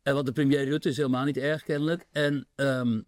[0.03, 2.07] En want de premier Rutte is helemaal niet erg kennelijk.
[2.13, 3.07] En, um,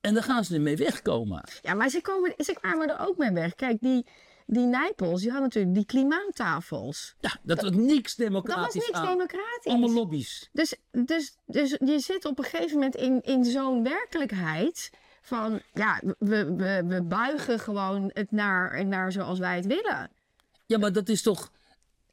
[0.00, 1.44] en daar gaan ze ermee wegkomen.
[1.62, 3.54] Ja, maar ze, komen, ze kwamen er ook mee weg.
[3.54, 4.06] Kijk, die,
[4.46, 7.14] die Nijpels, die hadden natuurlijk die klimaattafels.
[7.20, 9.06] Ja, dat, was niks democratisch Dat was niks aan.
[9.06, 9.72] democratisch.
[9.72, 10.48] Allemaal lobby's.
[10.52, 14.90] Dus, dus, dus je zit op een gegeven moment in, in zo'n werkelijkheid
[15.22, 15.62] van...
[15.74, 20.10] Ja, we, we, we buigen gewoon het naar, naar zoals wij het willen.
[20.66, 21.50] Ja, maar dat is toch...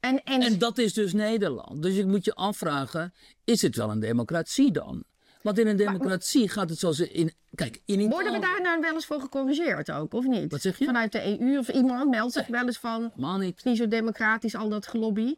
[0.07, 1.81] En, en, En dat is dus Nederland.
[1.81, 5.03] Dus je moet je afvragen, is het wel een democratie dan?
[5.41, 7.33] Want in een democratie gaat het zoals in.
[7.55, 10.51] Kijk, in Italië- Worden we daar nou wel eens voor gecorrigeerd ook, of niet?
[10.51, 10.85] Wat zeg je?
[10.85, 13.11] Vanuit de EU of iemand meldt zich wel eens van...
[13.15, 13.45] Niet.
[13.45, 15.35] Het is niet zo democratisch, al dat gelobby.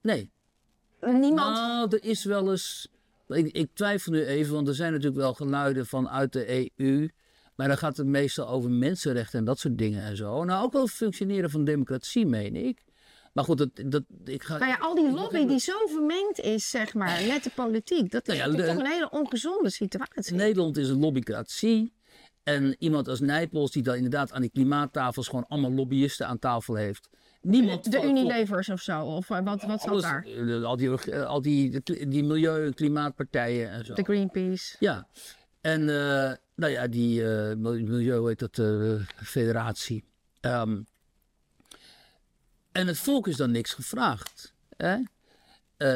[0.00, 0.30] Nee.
[1.00, 1.56] Niemand...
[1.56, 2.88] Nou, er is wel eens.
[3.28, 7.08] Ik, ik twijfel nu even, want er zijn natuurlijk wel geluiden vanuit de EU.
[7.56, 10.44] Maar dan gaat het meestal over mensenrechten en dat soort dingen en zo.
[10.44, 12.84] Nou, ook wel functioneren van democratie, meen ik.
[13.32, 14.58] Maar goed, dat, dat, ik ga...
[14.58, 18.10] Nou ja, al die lobby die zo vermengd is, zeg maar, met de politiek.
[18.10, 20.34] Dat is Nou ja, natuurlijk de- toch een hele ongezonde situatie.
[20.34, 21.92] Nederland is een lobbycratie.
[22.42, 26.74] En iemand als Nijpels, die dan inderdaad aan die klimaattafels gewoon allemaal lobbyisten aan tafel
[26.74, 27.08] heeft.
[27.42, 30.24] Niemand De Unilevers of zo, of eh, wat, wat zat daar?
[30.24, 33.94] eh, Al die, eh, al die, die milieu- en klimaatpartijen en zo.
[33.94, 34.76] De Greenpeace.
[34.78, 35.08] Ja,
[35.66, 40.04] en eh, nou ja, die eh, mil- milieu, heet dat, eh, federatie.
[40.40, 40.80] Ehm,
[42.72, 44.54] en het volk is dan niks gevraagd.
[44.76, 44.96] Hè?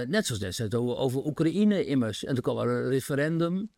[0.07, 2.25] Net zoals destijds over, over Oekraïne immers.
[2.25, 3.71] En toen kwam er een referendum.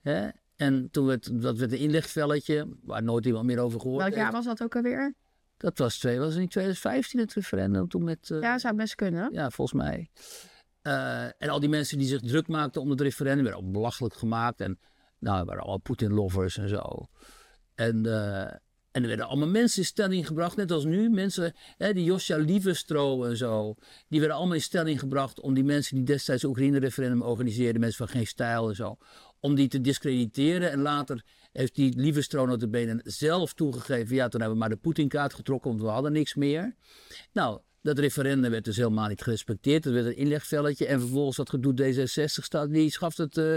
[0.00, 0.28] Hè?
[0.56, 4.32] En toen werd dat werd een inlegvelletje, waar nooit iemand meer over gehoord Welk jaar
[4.32, 5.14] was dat ook alweer?
[5.56, 8.28] Dat was, twee, was het in 2015 het referendum toen met...
[8.40, 9.32] Ja, zou best kunnen.
[9.32, 10.10] ja, volgens mij.
[11.38, 14.60] En al die mensen die zich druk maakten om het referendum werden ook belachelijk gemaakt.
[14.60, 14.78] En
[15.20, 17.08] nou, er waren allemaal Poetin-lovers en zo.
[17.74, 18.54] En, eh,
[18.90, 21.10] en er werden allemaal mensen in stelling gebracht, net als nu.
[21.10, 23.74] Mensen, hè, die Josja Lievestro en zo.
[24.08, 27.80] Die werden allemaal in stelling gebracht om die mensen die destijds het Oekraïne-referendum organiseerden.
[27.80, 28.96] Mensen van geen stijl en zo.
[29.40, 30.70] Om die te discrediteren.
[30.70, 34.14] En later heeft die Lievestro notabene zelf toegegeven.
[34.14, 36.74] Ja, toen hebben we maar de Poetin-kaart getrokken, want we hadden niks meer.
[37.32, 39.84] Nou, dat referendum werd dus helemaal niet gerespecteerd.
[39.84, 40.86] Er werd een inlegvelletje.
[40.86, 43.56] En vervolgens dat gedoe D66 staat, die schaft het, eh,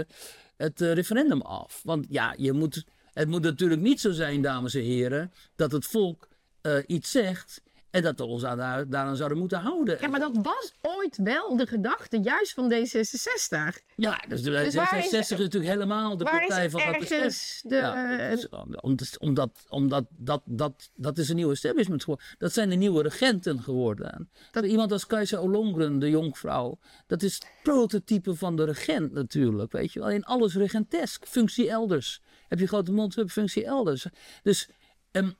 [0.56, 1.80] het eh, referendum af.
[1.84, 5.86] Want ja, je moet, het moet natuurlijk niet zo zijn, dames en heren, dat het
[5.86, 6.28] volk
[6.60, 7.62] eh, iets zegt
[7.94, 9.96] En dat we ons daar- daaraan zouden moeten houden.
[10.00, 13.82] Ja, maar dat was ooit wel de gedachte, juist van D66.
[13.96, 17.10] Ja, dus de Dus waar is- D66 is natuurlijk helemaal de partij van besef.
[17.10, 17.74] ergens de...
[17.76, 18.48] Ja, eh, dus,
[18.80, 22.26] omdat, omdat, omdat dat, dat, dat is een nieuw establishment geworden.
[22.38, 24.30] Dat zijn de nieuwe regenten geworden.
[24.50, 26.78] Dat- Iemand als Kajsa Olongren, de jonkvrouw.
[27.06, 29.72] Dat is het prototype van de regent natuurlijk.
[29.72, 30.10] Weet je wel.
[30.10, 31.26] In alles regentesk.
[31.26, 32.22] Functie elders.
[32.48, 34.06] Heb je grote mond, functie elders.
[34.42, 34.68] Dus,
[35.10, 35.30] ehm,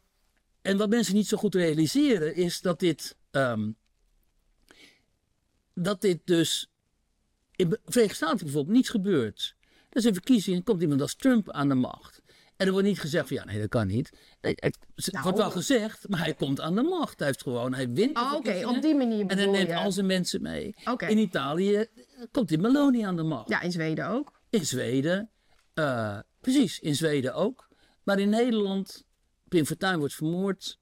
[0.64, 3.16] en wat mensen niet zo goed realiseren is dat dit...
[3.30, 3.70] ehm,
[5.74, 6.70] dat dit dus
[7.56, 9.54] in de Verenigde Staten bijvoorbeeld niets gebeurt.
[9.90, 12.22] Er is een verkiezing en komt iemand als Trump aan de macht.
[12.56, 14.10] En er wordt niet gezegd van ja, nee, dat kan niet.
[14.40, 15.22] Nee, het het Nou.
[15.24, 17.18] wordt wel gezegd, maar hij komt aan de macht.
[17.18, 18.16] Hij heeft gewoon, hij wint.
[18.16, 19.76] Oh, Oké, verkiezingen op die manier En hij neemt je.
[19.76, 20.74] al zijn mensen mee.
[21.08, 21.86] In Italië eh,
[22.30, 23.48] komt die Meloni aan de macht.
[23.48, 24.40] Ja, in Zweden ook.
[24.50, 25.30] In Zweden,
[25.74, 27.68] eh, precies, in Zweden ook.
[28.04, 29.04] Maar in Nederland,
[29.48, 30.78] Pim Fortuyn wordt vermoord.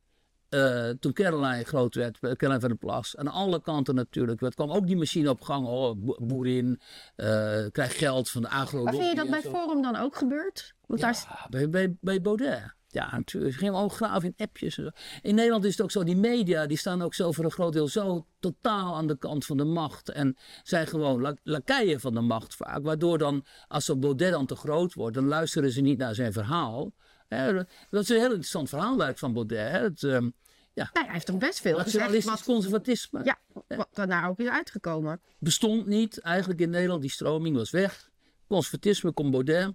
[0.48, 3.16] Eh, toen Caroline groot werd, eh, Caroline van der Plas.
[3.16, 4.40] Aan alle kanten natuurlijk.
[4.40, 5.66] Het kwam ook die machine op gang.
[5.66, 6.80] Oh, bo- boerin,
[7.16, 10.74] eh krijgt geld van de agro Maar vind je dat bij Forum dan ook gebeurt?
[10.86, 12.74] Want daar bij, bij, bij Baudet.
[12.88, 13.52] Ja, natuurlijk.
[13.52, 14.78] Ze gingen ook graven in appjes.
[14.78, 14.90] En zo.
[15.22, 17.72] In Nederland is het ook zo, die media die staan ook zo voor een groot
[17.72, 20.08] deel zo totaal aan de kant van de macht.
[20.08, 22.82] En zijn gewoon la- lakeien van de macht vaak.
[22.82, 26.32] Waardoor dan, als zo'n Baudet dan te groot wordt, dan luisteren ze niet naar zijn
[26.32, 26.92] verhaal.
[27.32, 27.52] Hè,
[27.90, 29.70] dat is een heel interessant verhaal eigenlijk van Baudet.
[29.70, 29.78] Hè.
[29.78, 30.30] Het ehm,
[30.74, 35.20] Nou, hij heeft toch best veel nationalistisch wat, conservatisme ja, wat daarna ook is uitgekomen.
[35.38, 37.00] bestond niet eigenlijk in Nederland.
[37.00, 38.10] Die stroming was weg.
[38.46, 39.74] Conservatisme komt Baudet.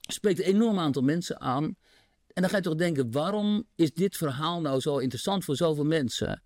[0.00, 1.64] Spreekt een enorm aantal mensen aan.
[2.32, 5.84] En dan ga je toch denken, waarom is dit verhaal nou zo interessant voor zoveel
[5.84, 6.42] mensen?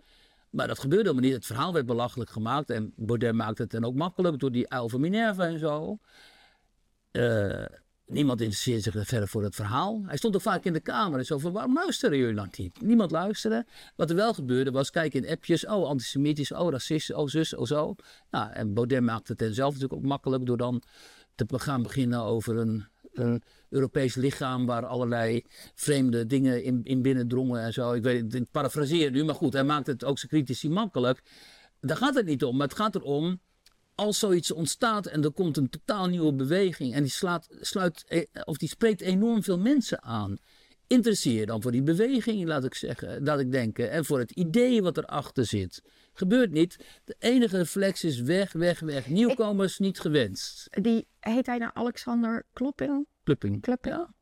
[0.50, 1.34] Maar dat gebeurde helemaal niet.
[1.36, 2.70] Het verhaal werd belachelijk gemaakt.
[2.70, 5.98] En Baudet maakte het dan ook makkelijk door die uil van Minerva en zo.
[7.10, 7.64] Eh,
[8.08, 10.02] niemand interesseerde zich verder voor het verhaal.
[10.06, 12.82] Hij stond ook vaak in de kamer en zo van, waarom luisteren jullie dan niet?
[12.82, 13.66] Niemand luisterde.
[13.96, 17.66] Wat er wel gebeurde was, kijk in appjes, oh antisemitisch, oh racist, oh zus, oh
[17.66, 17.94] zo.
[18.30, 20.82] Nou, en Baudet maakte het zelf natuurlijk ook makkelijk door dan
[21.34, 25.44] te gaan beginnen over een, een Europees lichaam waar allerlei
[25.74, 27.92] vreemde dingen in, in binnendrongen en zo.
[27.92, 31.22] Ik weet het, ik parafraseer nu, maar goed, hij maakt het ook zijn critici makkelijk.
[31.80, 33.40] Daar gaat het niet om, maar het gaat erom
[33.98, 38.26] als zoiets ontstaat en er komt een totaal nieuwe beweging en die slaat, sluit, eh,
[38.44, 40.36] of die spreekt enorm veel mensen aan.
[40.86, 44.30] Interesseer je dan voor die beweging, laat ik zeggen, laat ik denken, en voor het
[44.30, 45.82] idee wat erachter zit.
[46.12, 46.76] Gebeurt niet.
[47.04, 49.08] De enige reflex is weg, weg, weg.
[49.08, 50.66] Nieuwkomers niet gewenst.
[50.70, 53.06] Die, heet hij nou Alexander Klopping?
[53.22, 53.60] Klupping.
[53.60, 53.94] Klupping?
[53.94, 54.14] Ja,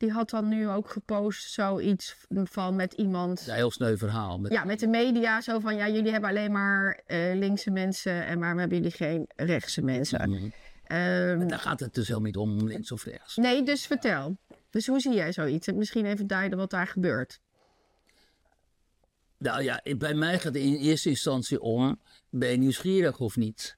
[0.00, 3.46] Die had dan nu ook gepost zoiets van met iemand...
[3.48, 4.38] een heel sneu verhaal.
[4.38, 8.26] Met, Ja, met de media zo van, ja, jullie hebben alleen maar eh, linkse mensen
[8.26, 10.52] en waarom hebben jullie geen rechtse mensen?
[10.84, 13.36] Ehm, Daar gaat het dus helemaal niet om, links of rechts.
[13.36, 14.36] nee, dus vertel.
[14.70, 15.66] Dus hoe zie jij zoiets?
[15.66, 17.40] En misschien even duiden wat daar gebeurt.
[19.38, 23.76] Nou ja, bij mij gaat het in eerste instantie om, ben je nieuwsgierig of niet?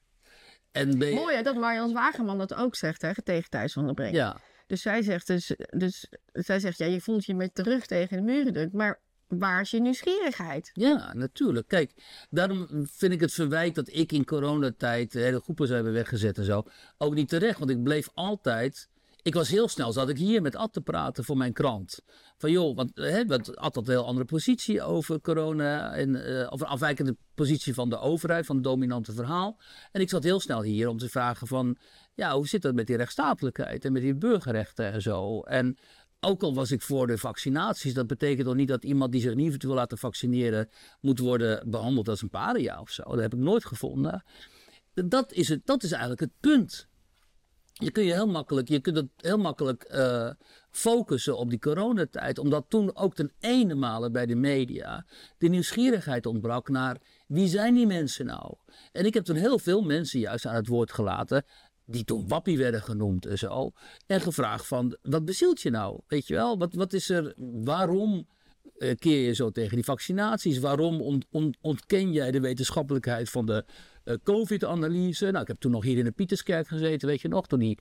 [0.72, 3.84] En ben je- Mooi hè, dat Marjans Wageman dat ook zegt hè, tegen Thijs van
[3.84, 4.14] der Brink.
[4.14, 4.36] Ja,
[4.72, 8.16] Dus zij zegt, dus, dus zij zegt, ja, je voelt je met de rug tegen
[8.16, 10.70] de muren drukt, maar waar is je nieuwsgierigheid?
[10.72, 11.68] Ja, natuurlijk.
[11.68, 11.92] Kijk,
[12.30, 16.44] daarom vind ik het verwijt dat ik in coronatijd hele groepen zou hebben weggezet en
[16.44, 16.62] zo.
[16.98, 18.88] Ook niet terecht, want ik bleef altijd.
[19.22, 22.00] Ik was heel snel, zat ik hier met Ad te praten voor mijn krant.
[22.38, 25.94] Van joh, want hè, Ad had een heel andere positie over corona.
[25.94, 26.16] En,
[26.50, 29.60] over een afwijkende positie van de overheid, van het dominante verhaal.
[29.92, 31.76] En ik zat heel snel hier om te vragen van,
[32.14, 35.40] ja, hoe zit dat met die rechtsstatelijkheid en met die burgerrechten en zo.
[35.40, 35.78] En
[36.20, 39.34] ook al was ik voor de vaccinaties, dat betekent toch niet dat iemand die zich
[39.34, 40.68] niet wil laten vaccineren,
[41.00, 43.02] moet worden behandeld als een paria of zo.
[43.02, 44.24] Dat heb ik nooit gevonden.
[44.94, 46.90] Dat is, het, dat is eigenlijk het punt.
[47.84, 50.30] Je kunt je heel makkelijk, je kunt het heel makkelijk eh,
[50.70, 55.06] focussen op die coronatijd, omdat toen ook ten ene bij de media
[55.38, 58.54] de nieuwsgierigheid ontbrak naar wie zijn die mensen nou?
[58.92, 61.44] En ik heb toen heel veel mensen juist aan het woord gelaten
[61.84, 63.70] die toen wappie werden genoemd en zo.
[64.06, 66.00] En gevraagd van, wat bezielt je nou?
[66.06, 68.26] Weet je wel, wat, wat is er, waarom
[68.78, 70.58] eh, keer je zo tegen die vaccinaties?
[70.58, 73.64] Waarom ont- ont- ontken jij de wetenschappelijkheid van de
[74.04, 75.24] eh, COVID-analyse?
[75.30, 77.78] Nou, ik heb toen nog hier in de Pieterskerk gezeten, weet je nog, toen die...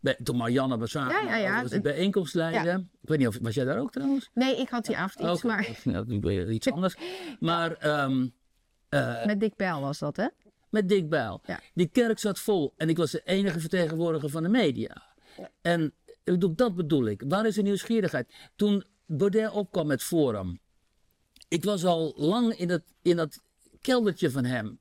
[0.00, 1.62] bij- Toen Marianne Bazaar Ja, ja, ja.
[1.62, 2.34] was de bijeenkomst.
[2.36, 4.30] Ik weet niet of was jij daar ook trouwens?
[4.34, 6.94] Nee, ik had die avond iets, maar Ja, ik weet iets anders.
[7.40, 8.26] Maar ehm,
[8.88, 10.26] eh, met Dick Bijl was dat, hè?
[10.70, 11.40] met Dick Bijl.
[11.74, 15.02] Die kerk zat vol en ik was de enige vertegenwoordiger van de media.
[15.62, 15.92] En
[16.56, 17.22] dat bedoel ik.
[17.28, 18.32] Waar is de nieuwsgierigheid?
[18.56, 20.58] Toen Baudet opkwam met Forum.
[21.48, 23.40] Ik was al lang in dat, in dat
[23.80, 24.78] keldertje van hem.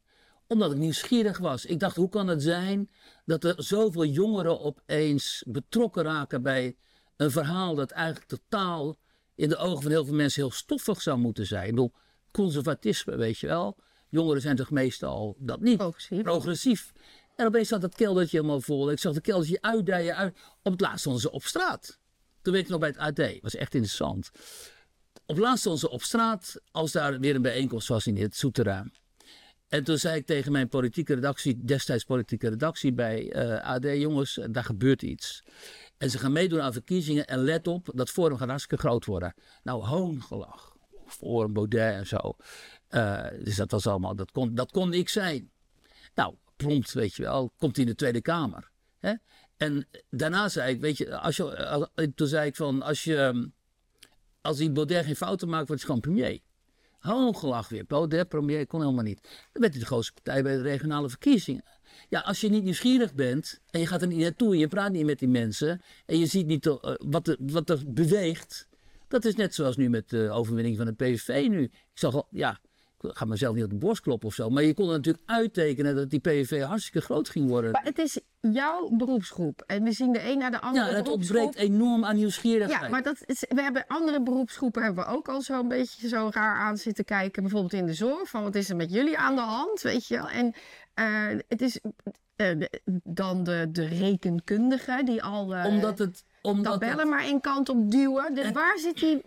[0.47, 1.65] Omdat ik nieuwsgierig was.
[1.65, 2.89] Ik dacht, hoe kan het zijn
[3.25, 6.75] dat er zoveel jongeren opeens betrokken raken bij
[7.17, 8.97] een verhaal dat eigenlijk totaal
[9.35, 11.63] in de ogen van heel veel mensen heel stoffig zou moeten zijn.
[11.63, 11.93] Ik bedoel,
[12.31, 13.77] conservatisme, weet je wel.
[14.09, 15.77] Jongeren zijn toch meestal dat niet.
[15.77, 16.21] Progressief.
[16.21, 16.91] Progressief.
[17.35, 18.91] En opeens zat dat keldertje helemaal vol.
[18.91, 20.15] Ik zag dat keldertje uitdijen.
[20.15, 20.37] Uit.
[20.63, 21.99] Op het laatst stonden ze op straat.
[22.41, 23.15] Toen werkte ik nog bij het AD.
[23.15, 24.31] Dat was echt interessant.
[25.25, 28.35] Op het laatst stonden ze op straat als daar weer een bijeenkomst was in het
[28.35, 28.93] Souterrain.
[29.75, 34.39] En toen zei ik tegen mijn politieke redactie, destijds politieke redactie bij eh, AD, jongens,
[34.49, 35.43] daar gebeurt iets.
[35.97, 39.33] En ze gaan meedoen aan verkiezingen en let op, dat Forum gaat hartstikke groot worden.
[39.63, 40.75] Nou, hoongelach.
[41.05, 42.35] Forum, Baudet en zo.
[42.89, 45.51] Uh, dus dat was allemaal, dat kon, dat kon ik zijn.
[46.13, 48.69] Nou, prompt, weet je wel, komt hij in de Tweede Kamer.
[48.99, 49.13] Hè?
[49.57, 53.49] En daarna zei ik, weet je, als je toen zei ik van, als je,
[54.41, 56.39] als die Baudet geen fouten maakt, wordt hij gewoon premier.
[57.05, 57.85] Hoongelach weer.
[57.85, 59.21] Baudet, premier, kon helemaal niet.
[59.21, 61.63] Dan werd hij de grootste partij bij de regionale verkiezingen.
[62.09, 64.91] Ja, als je niet nieuwsgierig bent en je gaat er niet naartoe en je praat
[64.91, 68.67] niet met die mensen en je ziet niet uh, wat, er, wat er beweegt.
[69.07, 71.63] Dat is net zoals nu met de overwinning van de PVV nu.
[71.63, 72.59] Ik zag al, ja,
[72.99, 74.49] ga mezelf niet op de borst kloppen of zo.
[74.49, 77.71] Maar je kon er natuurlijk uittekenen dat die PVV hartstikke groot ging worden.
[77.71, 79.63] Maar het is jouw beroepsgroep.
[79.67, 82.81] En we zien de een naar de andere Ja, het ontbreekt enorm aan nieuwsgierigheid.
[82.81, 86.29] Ja, maar dat is, we hebben andere beroepsgroepen hebben we ook al zo'n beetje zo
[86.31, 87.41] raar aan zitten kijken.
[87.43, 88.29] Bijvoorbeeld in de zorg.
[88.29, 89.81] Van wat is er met jullie aan de hand?
[89.81, 90.29] Weet je wel.
[90.29, 90.53] En
[90.95, 91.79] uh, het is
[92.35, 92.67] uh,
[93.03, 97.69] dan de, de rekenkundige die al uh, omdat het, omdat tabellen het, maar één kant
[97.69, 98.33] op duwen.
[98.33, 99.21] Dus waar zit die...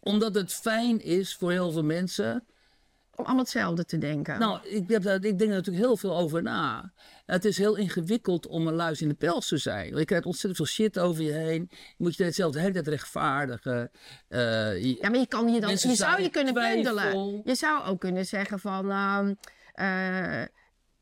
[0.00, 2.44] Omdat het fijn is voor heel veel mensen
[3.16, 4.38] om allemaal hetzelfde te denken.
[4.38, 6.92] Nou, ik, heb ik denk er natuurlijk heel veel over na.
[7.26, 9.86] Het is heel ingewikkeld om een luis in de pels te zijn.
[9.86, 11.68] Want je krijgt ontzettend veel shit over je heen.
[11.70, 13.90] Je moet je hetzelfde de hele tijd rechtvaardigen.
[14.28, 14.38] Uh,
[14.82, 17.40] je, ja, maar je, kan je, dan, je zou je kunnen pendelen.
[17.44, 18.90] Je zou ook kunnen zeggen van...
[18.90, 19.28] Uh,
[19.74, 20.42] uh,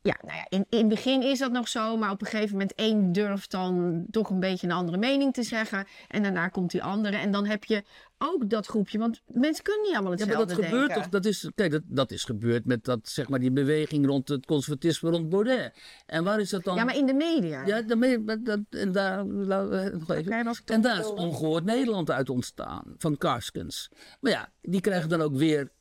[0.03, 2.51] ja, nou ja, in, in het begin is dat nog zo, maar op een gegeven
[2.51, 5.87] moment één durft dan toch een beetje een andere mening te zeggen.
[6.07, 7.17] En daarna komt die andere.
[7.17, 7.83] En dan heb je
[8.17, 11.03] ook dat groepje, want mensen kunnen niet allemaal hetzelfde Ja, maar dat gebeurt denken.
[11.03, 14.27] toch, dat is, kijk, dat, dat is gebeurd met dat, zeg maar, die beweging rond
[14.27, 15.73] het conservatisme rond Baudet.
[16.05, 16.75] En waar is dat dan?
[16.75, 17.65] Ja, maar in de media.
[17.65, 20.01] Ja, dan, dat, en daar, nog even.
[20.01, 23.89] Okay, was en daar is ongehoord Nederland uit ontstaan, van Karskens.
[24.19, 25.71] Maar ja, die krijgen dan ook weer,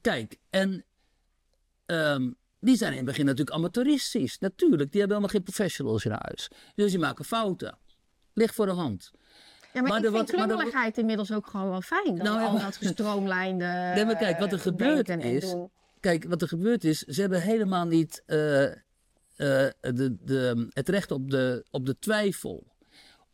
[0.00, 0.84] kijk, en...
[1.86, 4.38] Um, die zijn in het begin natuurlijk amateuristisch.
[4.38, 6.50] Natuurlijk, die hebben helemaal geen professionals in huis.
[6.74, 7.78] Dus die maken fouten.
[8.34, 9.10] Ligt voor de hand.
[9.72, 12.16] Ja, maar, maar ik de, vind klungeligheid inmiddels ook gewoon wel fijn.
[12.16, 15.54] Dan nou, ja, al dat gestroomlijnde Nee, maar kijk, wat er gebeurd is...
[16.00, 18.70] Kijk, wat er gebeurd is, ze hebben helemaal niet uh, uh,
[19.36, 22.66] de, de, het recht op de, op de twijfel.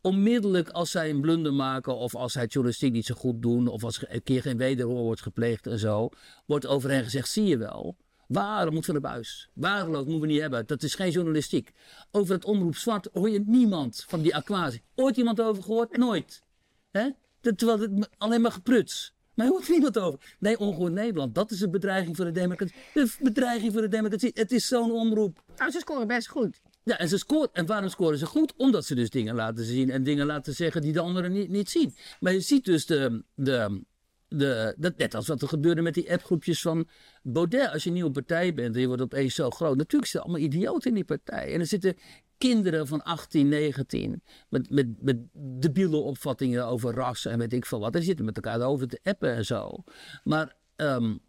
[0.01, 3.67] Onmiddellijk als zij een blunder maken of als zij het journalistiek niet zo goed doen...
[3.67, 6.09] of als er een keer geen wederhoor wordt gepleegd en zo...
[6.45, 7.95] wordt over hen gezegd, zie je wel...
[8.29, 9.49] Waarom moet van de buis?
[9.53, 10.67] Waardeloos moeten we niet hebben.
[10.67, 11.71] Dat is geen journalistiek.
[12.11, 14.81] Over het omroep zwart hoor je niemand van die aquatie.
[14.95, 15.97] Ooit iemand over gehoord?
[15.97, 16.43] Nooit.
[16.91, 17.09] Hè?
[17.41, 19.13] Terwijl het alleen maar gepruts.
[19.33, 20.35] Maar je hoort niemand over.
[20.39, 21.35] Nee, ongehoord Nederland.
[21.35, 22.75] Dat is een bedreiging voor de democratie.
[22.93, 24.31] De bedreiging voor de democratie.
[24.33, 25.43] Het is zo'n omroep.
[25.57, 26.61] Nou, ze scoren best goed.
[26.83, 28.53] Ja, en, ze scoort, en waarom scoren ze goed?
[28.57, 31.69] Omdat ze dus dingen laten zien en dingen laten zeggen die de anderen niet, niet
[31.69, 31.95] zien.
[32.19, 33.81] Maar je ziet dus de, de,
[34.29, 36.87] de, dat, net als wat er gebeurde met die appgroepjes van
[37.23, 37.71] Baudet.
[37.71, 39.77] Als je een nieuwe partij bent en je wordt opeens zo groot.
[39.77, 41.53] Natuurlijk zitten allemaal idioten in die partij.
[41.53, 41.95] En er zitten
[42.37, 47.95] kinderen van 18, 19 met, met, debiele opvattingen over ras en weet ik veel wat.
[47.95, 49.83] En zitten met elkaar over te appen en zo.
[50.23, 51.19] Maar um,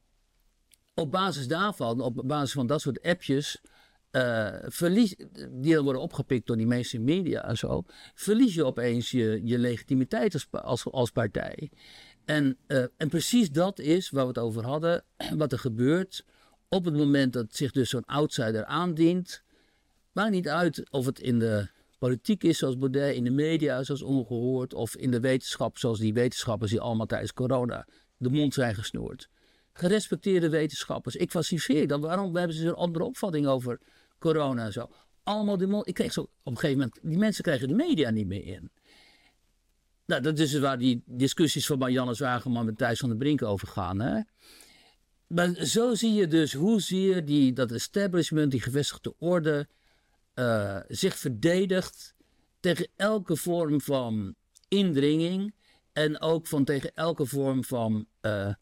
[0.95, 3.61] op basis daarvan, op basis van dat soort appjes...
[4.17, 5.17] Uh, verlies,
[5.51, 7.83] die dan worden opgepikt door die mainstream media en zo,
[8.15, 11.71] verlies je opeens je, legitimiteit als, als partij.
[12.25, 15.05] En, uh, en precies dat is waar we het over hadden,
[15.37, 16.25] wat er gebeurt
[16.69, 19.43] op het moment dat zich dus zo'n outsider aandient.
[20.13, 24.03] Maakt niet uit of het in de politiek is zoals Baudet, in de media zoals
[24.03, 28.75] ongehoord, of in de wetenschap zoals die wetenschappers die allemaal tijdens corona de mond zijn
[28.75, 29.29] gesnoerd.
[29.73, 32.01] Gerespecteerde wetenschappers, ik fascineer dan.
[32.01, 33.81] Waarom hebben ze zo'n andere opvatting over
[34.19, 34.91] corona en zo?
[35.23, 35.89] Allemaal de mond.
[35.89, 38.71] Ik kreeg zo op een gegeven moment, die mensen krijgen de media niet meer in.
[40.11, 43.69] Nou, dat is waar die discussies van Marianne Zwageman met Thijs van der Brink over
[43.69, 44.01] gaan.
[44.01, 44.21] Hè?
[45.27, 49.69] Maar zo zie je dus hoezeer die, dat establishment, die gevestigde orde,
[50.35, 52.15] uh, zich verdedigt
[52.61, 54.35] tegen elke vorm van
[54.69, 55.55] indringing
[55.93, 58.55] en ook van tegen elke vorm van uh,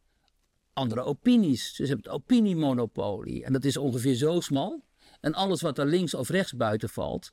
[0.73, 1.75] andere opinies.
[1.75, 4.83] Dus je hebt het opiniemonopolie en dat is ongeveer zo smal.
[5.21, 7.31] En alles wat er links of rechts buiten valt,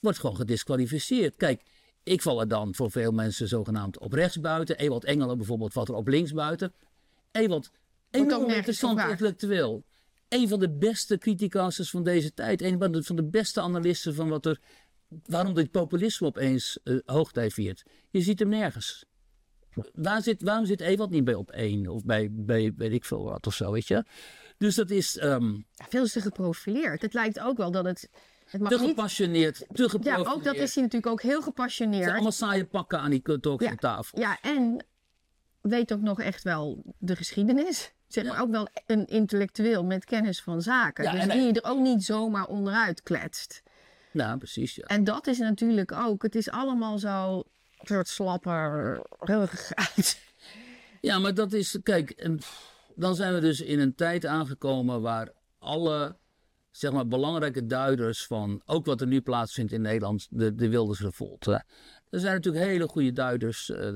[0.00, 1.36] wordt gewoon gedisqualificeerd.
[1.36, 1.62] Kijk,
[2.06, 4.78] ik val er dan voor veel mensen zogenaamd op rechts buiten.
[4.78, 6.72] Ewald Engelen bijvoorbeeld valt er op links buiten.
[7.32, 7.70] Ewald,
[8.10, 9.84] enorm interessant intellectueel.
[10.28, 12.62] Een van de beste criticasters van deze tijd.
[12.62, 14.60] Een van de beste analisten van wat er,
[15.24, 17.82] waarom dit populisme opeens uh, hoogtij viert.
[18.10, 19.04] Je ziet hem nergens.
[19.92, 21.86] waar zit, waarom zit Ewald niet bij op één?
[21.86, 24.04] Of bij, bij weet ik veel wat of zo, weet je?
[24.58, 27.02] Dus dat is ehm, veel te geprofileerd.
[27.02, 28.10] Het lijkt ook wel dat het...
[28.46, 28.88] Het mag te niet...
[28.88, 32.10] gepassioneerd, te Ja, ook dat is hij natuurlijk ook heel Het zijn gepassioneerd.
[32.10, 34.18] allemaal saaie pakken aan die talkshowtafel.
[34.20, 34.84] Ja, en
[35.60, 37.92] weet ook nog echt wel de geschiedenis.
[38.08, 38.40] Zeg maar Ja.
[38.40, 41.04] ook wel een intellectueel met kennis van zaken.
[41.04, 43.62] Ja, dus en- die je er ook niet zomaar onderuit kletst.
[44.12, 44.84] Nou, precies, ja.
[44.84, 47.36] En dat is natuurlijk ook, het is allemaal zo
[47.78, 50.18] een soort slapper ruggengraat.
[51.00, 52.38] Ja, maar dat is, kijk, en
[52.94, 55.28] dan zijn we dus in een tijd aangekomen waar
[55.58, 56.16] alle,
[56.76, 61.00] zeg maar, belangrijke duiders van, ook wat er nu plaatsvindt in Nederland, de, de Wilders
[61.00, 61.64] Revolte.
[62.10, 63.94] Er zijn natuurlijk hele goede duiders eh,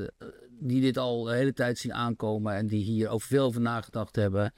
[0.50, 4.16] die dit al de hele tijd zien aankomen en die hier ook veel over nagedacht
[4.16, 4.54] hebben.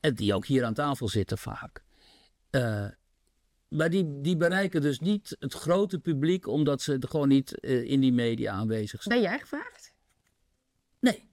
[0.00, 1.82] En die ook hier aan tafel zitten vaak.
[2.50, 2.86] Eh,
[3.68, 8.00] maar die, die bereiken dus niet het grote publiek omdat ze gewoon niet eh, in
[8.00, 9.20] die media aanwezig zijn.
[9.20, 9.92] Ben jij gevraagd?
[11.00, 11.29] Nee.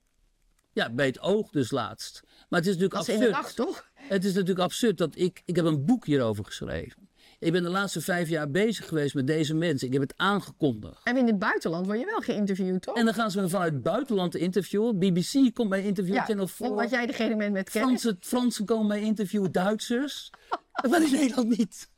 [0.78, 2.22] Ja, bij het oog dus laatst.
[2.50, 3.32] Maar het is natuurlijk Dat absurd.
[3.32, 3.90] nacht, toch?
[3.94, 5.42] Het is natuurlijk absurd dat ik...
[5.46, 7.10] Ik heb een boek hierover geschreven.
[7.40, 9.88] Ik ben de laatste vijf jaar bezig geweest met deze mensen.
[9.88, 11.02] Ik heb het aangekondigd.
[11.04, 12.96] En in het buitenland word je wel geïnterviewd, toch?
[12.96, 15.00] En dan gaan ze me vanuit het buitenland interviewen.
[15.00, 16.20] BBC komt mij interviewen.
[16.22, 16.70] ja, Channel 4.
[16.70, 18.02] omdat jij degene bent met kennis.
[18.02, 19.52] Fransen, Fransen komen mij interviewen.
[19.52, 20.30] Duitsers.
[20.90, 21.90] Maar in Nederland niet.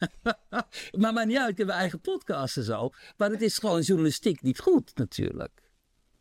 [1.00, 1.50] maar maakt niet uit.
[1.50, 2.90] Ik heb mijn eigen podcast en zo.
[3.18, 5.52] Maar het is gewoon journalistiek niet goed natuurlijk.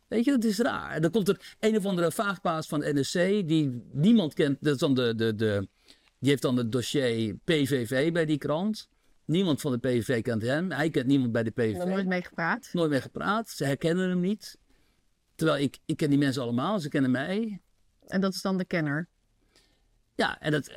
[0.09, 0.91] Weet je, dat is raar.
[0.91, 3.13] En dan komt er een of andere vaagpaas van NSC,
[3.47, 4.57] die niemand kent.
[4.61, 5.67] Dat is dan de, de, de,
[6.19, 8.89] die heeft dan het dossier PVV bij die krant.
[9.25, 10.71] Niemand van de PVV kent hem.
[10.71, 11.79] Hij kent niemand bij de PVV.
[11.79, 12.69] er nooit mee gepraat.
[12.73, 13.49] Nooit mee gepraat.
[13.49, 14.57] Ze herkennen hem niet.
[15.35, 17.61] Terwijl ik, ik ken die mensen allemaal, ze kennen mij.
[18.07, 19.07] En dat is dan de kenner.
[20.15, 20.71] Ja, en dat,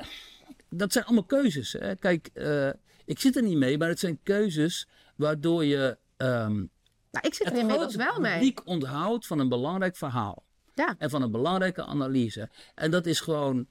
[0.69, 1.73] dat zijn allemaal keuzes.
[1.73, 1.97] Hè.
[1.97, 2.71] Kijk, eh,
[3.05, 6.65] ik zit er niet mee, maar het zijn keuzes waardoor je ehm,
[7.13, 8.33] Nou, ik zit er het inmiddels wel mee.
[8.33, 10.45] publiek onthoudt van een belangrijk verhaal.
[10.75, 10.95] Ja.
[10.99, 12.49] En van een belangrijke analyse.
[12.75, 13.67] En dat is gewoon.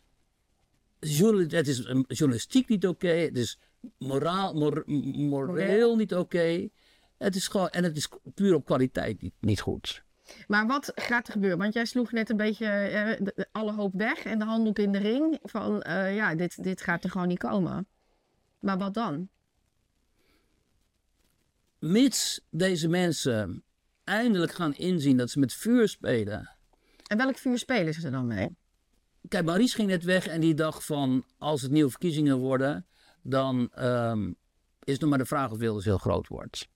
[0.99, 3.07] Het is journalistiek niet oké.
[3.07, 3.59] het is
[3.97, 4.83] moraal, mor-
[5.15, 6.67] moreel niet oké.
[7.17, 7.69] Het is gewoon.
[7.69, 10.03] En het is puur op kwaliteit niet, niet goed.
[10.47, 11.57] Maar wat gaat er gebeuren?
[11.57, 14.91] Want jij sloeg net een beetje eh, de- alle hoop weg en de handdoek in
[14.91, 15.39] de ring.
[15.43, 17.87] Van eh, ja, dit, dit gaat er gewoon niet komen.
[18.59, 19.29] Maar wat dan?
[21.81, 23.63] Mits deze mensen
[24.03, 26.49] eindelijk gaan inzien dat ze met vuur spelen.
[27.07, 28.55] En welk vuur spelen ze er dan mee?
[29.27, 31.25] Kijk, Maurice ging net weg en die dacht van...
[31.37, 32.85] als het nieuwe verkiezingen worden...
[33.21, 34.27] dan ehm,
[34.83, 36.67] is het nog maar de vraag of Wilders heel groot wordt.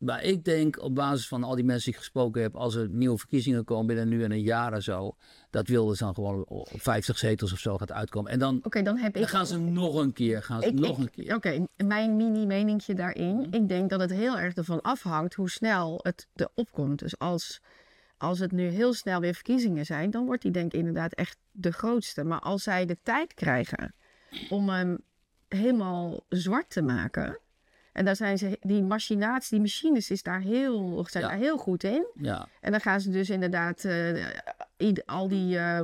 [0.00, 2.56] Maar ik denk op basis van al die mensen die ik gesproken heb...
[2.56, 5.16] als er nieuwe verkiezingen komen binnen nu en een jaar of zo...
[5.50, 8.32] dat Wilders dan gewoon op 50 zetels of zo gaat uitkomen.
[8.32, 9.20] En dan, Oké, dan heb ik...
[9.20, 11.34] dan gaan ze nog een keer, gaan ze ik- nog ik- een keer.
[11.34, 13.46] Oké, mijn mini-meningje daarin.
[13.50, 16.98] Ik denk dat het heel erg ervan afhangt hoe snel het erop komt.
[16.98, 17.60] Dus als,
[18.16, 21.36] als het nu heel snel weer verkiezingen zijn, dan wordt die denk ik inderdaad echt
[21.50, 22.24] de grootste.
[22.24, 23.94] Maar als zij de tijd krijgen
[24.48, 24.98] om hem
[25.48, 27.38] helemaal zwart te maken.
[27.92, 31.30] En daar zijn ze, die machinatie, die machines is daar heel, zijn Ja.
[31.30, 32.06] daar heel goed in.
[32.14, 34.26] Ja, En dan gaan ze dus inderdaad eh,
[35.04, 35.80] al die eh,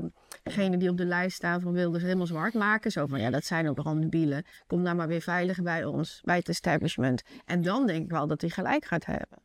[0.79, 2.90] die op de lijst staan van Wilders helemaal zwart maken.
[2.90, 4.45] Zo van, ja, dat zijn ook nogal debielen.
[4.66, 7.23] Kom nou maar weer veilig bij ons, bij het establishment.
[7.45, 9.38] En dan denk ik wel dat hij gelijk gaat hebben.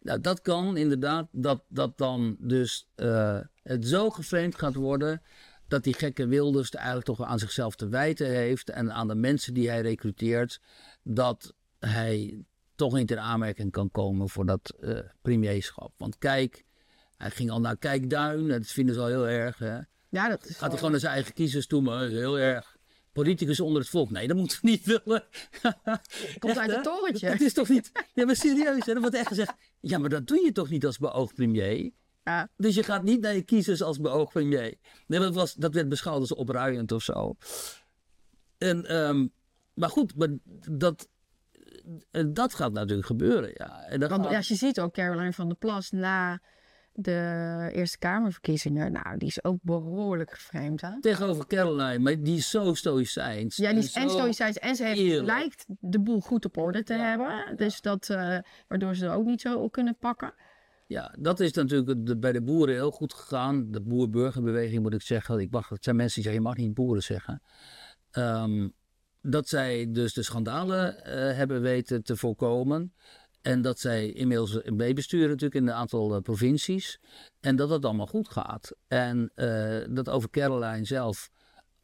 [0.00, 5.22] Nou, dat kan inderdaad, dat, dat dan dus eh, het zo geframed gaat worden
[5.68, 9.54] dat die gekke Wilders eigenlijk toch aan zichzelf te wijten heeft en aan de mensen
[9.54, 10.60] die hij recruteert,
[11.02, 15.92] dat hij toch niet in aanmerking kan komen voor dat eh, premierschap.
[15.96, 16.64] Want kijk,
[17.16, 19.58] hij ging al naar Kijkduin, dat vinden ze al heel erg.
[19.58, 19.78] Hè?
[20.08, 22.76] Ja, dat is Gaat hij gewoon naar zijn eigen kiezers toe, maar heel erg.
[23.12, 24.10] Politicus onder het volk.
[24.10, 25.24] Nee, dat moeten we niet willen.
[26.38, 27.30] Komt Echt, uit het torentje.
[27.30, 27.92] Dat is toch niet.
[28.14, 28.92] Ja, maar serieus, hè?
[28.92, 29.54] Er wordt echt gezegd.
[29.80, 31.90] Ja, maar dat doe je toch niet als beoogd premier?
[32.24, 32.48] Ja.
[32.56, 34.74] Dus je gaat niet naar je kiezers als beoogd premier.
[35.06, 37.36] Nee, dat, was, dat werd beschouwd als opruiend of zo.
[38.58, 39.26] En, ehm,
[39.74, 40.28] maar goed, maar
[40.70, 41.08] dat,
[42.32, 43.50] dat gaat natuurlijk gebeuren.
[43.54, 43.82] Ja.
[43.82, 46.40] En dan Want gaat- ja, als je ziet ook Caroline van der Plas na
[46.92, 48.92] de Eerste Kamerverkiezingen.
[48.92, 51.00] Nou, die is ook behoorlijk geframed, hè?
[51.00, 53.56] Tegenover Caroline, maar die is zo stoïcijns.
[53.56, 55.26] Ja, die is en zo- stoïcijns en ze heeft, eerlijk.
[55.26, 57.56] lijkt de boel goed op orde te Ja, hebben.
[57.56, 60.34] Dus dat, eh, waardoor ze er ook niet zo op kunnen pakken.
[60.86, 63.70] Ja, dat is natuurlijk de- bij de boeren heel goed gegaan.
[63.70, 65.38] De boer-burgerbeweging moet ik zeggen.
[65.38, 67.42] Ik mag, het zijn mensen die zeggen, je mag niet boeren zeggen.
[68.10, 68.68] Ehm,
[69.22, 72.94] dat zij dus de schandalen eh, hebben weten te voorkomen.
[73.42, 77.00] En dat zij inmiddels meebesturen natuurlijk in een aantal eh, provincies.
[77.40, 78.72] En dat het allemaal goed gaat.
[78.88, 81.30] En eh, dat over Caroline zelf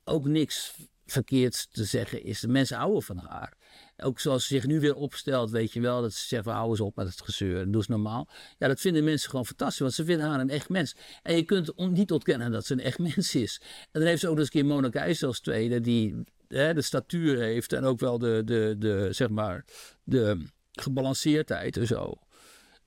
[0.04, 0.74] ook niks
[1.06, 3.56] verkeerd te zeggen is, de mensen houden van haar.
[3.96, 6.80] Ook zoals ze zich nu weer opstelt, weet je wel, dat ze zeggen, hou eens
[6.80, 8.28] op met het gezeur, doe eens normaal.
[8.58, 10.96] Ja, dat vinden mensen gewoon fantastisch, want ze vinden haar een echt mens.
[11.22, 13.60] En je kunt niet ontkennen dat ze een echt mens is.
[13.62, 16.24] En dan heeft ze ook nog eens een keer Mona Keijzer als tweede, die
[16.56, 19.64] hè, de statuur heeft en ook wel de, de, de, zeg maar,
[20.04, 22.14] de gebalanceerdheid en zo.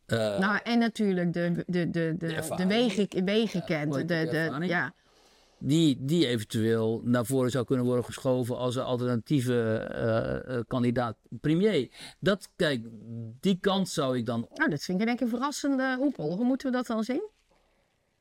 [0.06, 3.94] Eh, Nou, en natuurlijk de, de, de, de, de, wegen, wegen kent.
[3.94, 4.94] De, de, ja.
[5.58, 11.18] die, die eventueel naar voren zou kunnen worden geschoven als een alternatieve eh, eh, kandidaat
[11.42, 11.90] premier.
[12.20, 12.86] Dat, kijk,
[13.40, 14.48] die kant zou ik dan.
[14.54, 16.36] Nou, dat vind ik denk ik een verrassende hoepel.
[16.36, 17.30] Hoe moeten we dat dan zien?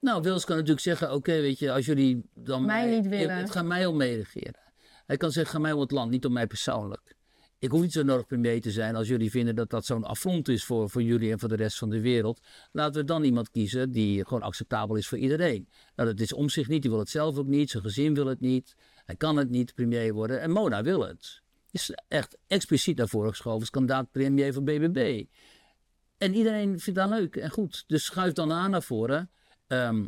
[0.01, 2.65] Nou, Wils kan natuurlijk zeggen: oké, weet je, als jullie dan.
[2.65, 3.37] Mij niet willen.
[3.37, 4.66] Het gaat mij om meeregeren.
[5.07, 7.17] Hij kan zeggen: ga mij om het land, niet om mij persoonlijk.
[7.59, 10.49] Ik hoef niet zo nodig premier te zijn als jullie vinden dat dat zo'n affront
[10.49, 12.41] is voor, voor jullie en voor de rest van de wereld.
[12.73, 15.69] Laten we dan iemand kiezen die gewoon acceptabel is voor iedereen.
[15.95, 18.27] Nou, dat is om zich niet, die wil het zelf ook niet, zijn gezin wil
[18.27, 18.77] het niet.
[19.05, 21.43] Hij kan het niet premier worden en Mona wil het.
[21.71, 25.25] Is echt expliciet naar voren geschoven als kandidaat premier van BBB.
[26.19, 27.85] En iedereen vindt dat leuk en goed.
[27.87, 29.31] Dus schuif dan aan naar voren.
[29.67, 30.07] Ehm,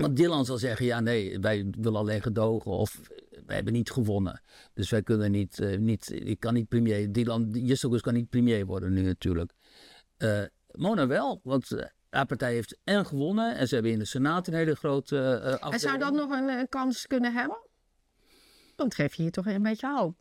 [0.00, 3.00] want Dylan zal zeggen, ja nee, wij willen alleen gedogen of
[3.46, 4.42] wij hebben niet gewonnen.
[4.74, 8.66] Dus wij kunnen niet, eh, niet ik kan niet premier, Dylan, Justus kan niet premier
[8.66, 9.52] worden nu natuurlijk.
[10.16, 14.04] Eh, Mona wel, want eh, haar partij heeft en gewonnen en ze hebben in de
[14.04, 15.72] Senaat een hele grote eh afdeling.
[15.72, 17.58] En zou dat nog een, eh, kans kunnen hebben?
[18.76, 20.16] Dan geef je hier toch een beetje hoop.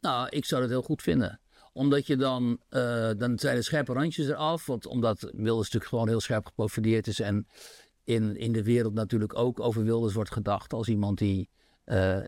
[0.00, 1.40] Nou, ik zou dat heel goed vinden.
[1.72, 4.66] Omdat je dan, eh, dan zijn de scherpe randjes eraf.
[4.66, 7.20] Want omdat Wilders natuurlijk gewoon heel scherp geprofileerd is.
[7.20, 7.46] En
[8.04, 11.48] in, in de wereld natuurlijk ook over Wilders wordt gedacht als iemand die
[11.84, 12.20] eh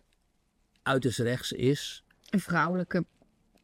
[0.82, 2.04] uiterst rechts is.
[2.30, 3.04] Een vrouwelijke,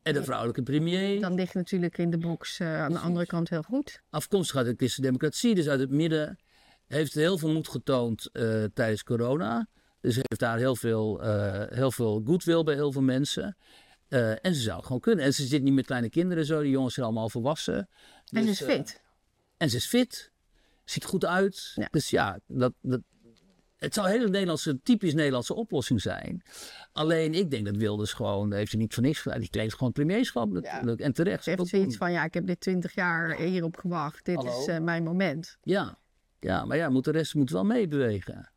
[0.03, 1.21] En de vrouwelijke premier.
[1.21, 4.03] dan ligt natuurlijk in de box eh, aan de andere kant heel goed.
[4.11, 6.39] Afkomstig uit de christendemocratie, dus uit het midden.
[6.87, 9.69] Heeft heel veel moed getoond eh, tijdens corona.
[10.01, 13.57] Dus heeft daar heel veel, eh heel veel goodwill bij heel veel mensen.
[14.43, 15.25] En ze zou het gewoon kunnen.
[15.25, 16.61] En ze zit niet met kleine kinderen zo.
[16.61, 17.77] Die jongens zijn allemaal volwassen.
[17.77, 17.89] En
[18.25, 19.03] ze Dus, is eh, fit.
[19.57, 20.32] en ze is fit.
[20.85, 21.73] Ziet goed uit.
[21.75, 21.89] Ja.
[21.91, 23.01] Dus ja, dat, dat,
[23.83, 26.43] het zou een hele Nederlandse, typisch Nederlandse oplossing zijn.
[26.93, 29.41] Alleen ik denk dat Wilders gewoon, heeft hij niet voor niks gedaan.
[29.41, 31.01] Die claimt gewoon premierschap natuurlijk.
[31.01, 31.45] En terecht.
[31.45, 34.25] Ze heeft zoiets van, ja, ik heb dit twintig jaar hierop gewacht.
[34.25, 34.61] Dit Hallo?
[34.61, 35.59] is eh, mijn moment.
[35.63, 35.99] Ja.
[36.41, 38.53] ja, maar ja, moet de rest moet wel meebewegen.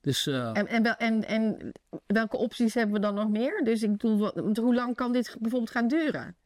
[0.00, 1.72] Dus eh, En, en, wel, en, en
[2.06, 3.64] welke opties hebben we dan nog meer?
[3.64, 6.36] Dus ik bedoel, hoe lang kan dit bijvoorbeeld gaan duren?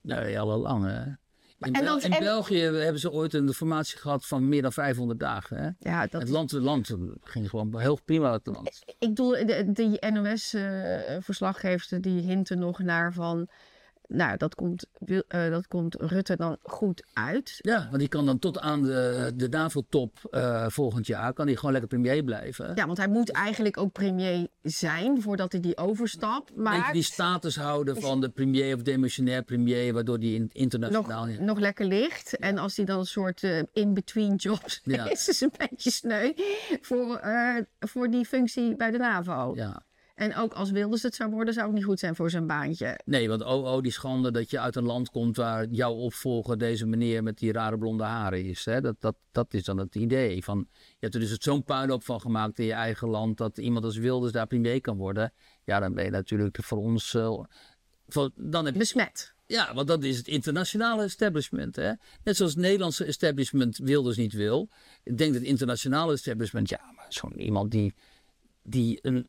[0.00, 1.12] nou al lang hè.
[1.60, 5.20] In, en in en- België hebben ze ooit een formatie gehad van meer dan 500
[5.20, 5.56] dagen.
[5.56, 5.90] Hè?
[5.90, 8.82] Ja, dat Het land, het land ging gewoon heel prima het land.
[8.86, 13.48] Ik bedoel, de, die NOS-verslaggevers die hinten nog naar van...
[14.08, 14.86] Nou, dat komt,
[15.28, 17.58] eh, dat komt Rutte dan goed uit.
[17.60, 21.56] Ja, want die kan dan tot aan de, de NAVO-top eh, volgend jaar, kan die
[21.56, 22.72] gewoon lekker premier blijven.
[22.74, 26.92] Ja, want hij moet eigenlijk ook premier zijn voordat hij die overstap maakt.
[26.92, 31.26] die status houden van de premier of demissionair premier, waardoor die in- internationaal...
[31.26, 32.36] nog, nog lekker ligt.
[32.36, 35.08] En als hij dan een soort eh, in-between jobs Ja.
[35.10, 36.32] is, is een beetje sneu
[36.80, 37.20] voor,
[37.78, 39.52] voor die functie bij de NAVO.
[39.54, 39.82] Ja.
[40.18, 43.00] En ook als Wilders het zou worden, zou het niet goed zijn voor zijn baantje.
[43.04, 46.58] Nee, want oh, oh, die schande dat je uit een land komt waar jouw opvolger
[46.58, 48.64] deze meneer met die rare blonde haren is.
[48.64, 48.80] Hè?
[48.80, 50.44] Dat, dat, dat is dan het idee.
[50.44, 53.58] Van, je hebt er dus het zo'n puinhoop van gemaakt in je eigen land dat
[53.58, 55.32] iemand als Wilders daar premier kan worden.
[55.64, 57.14] Ja, dan ben je natuurlijk voor ons...
[57.14, 57.40] eh,
[58.08, 59.34] voor, dan heb je Besmet.
[59.46, 61.76] Ja, want dat is het internationale establishment.
[61.76, 61.92] Hè?
[62.24, 64.68] Net zoals het Nederlandse establishment Wilders niet wil.
[65.02, 67.94] Ik denk dat het internationale establishment, ja, maar zo'n iemand die,
[68.62, 69.28] die een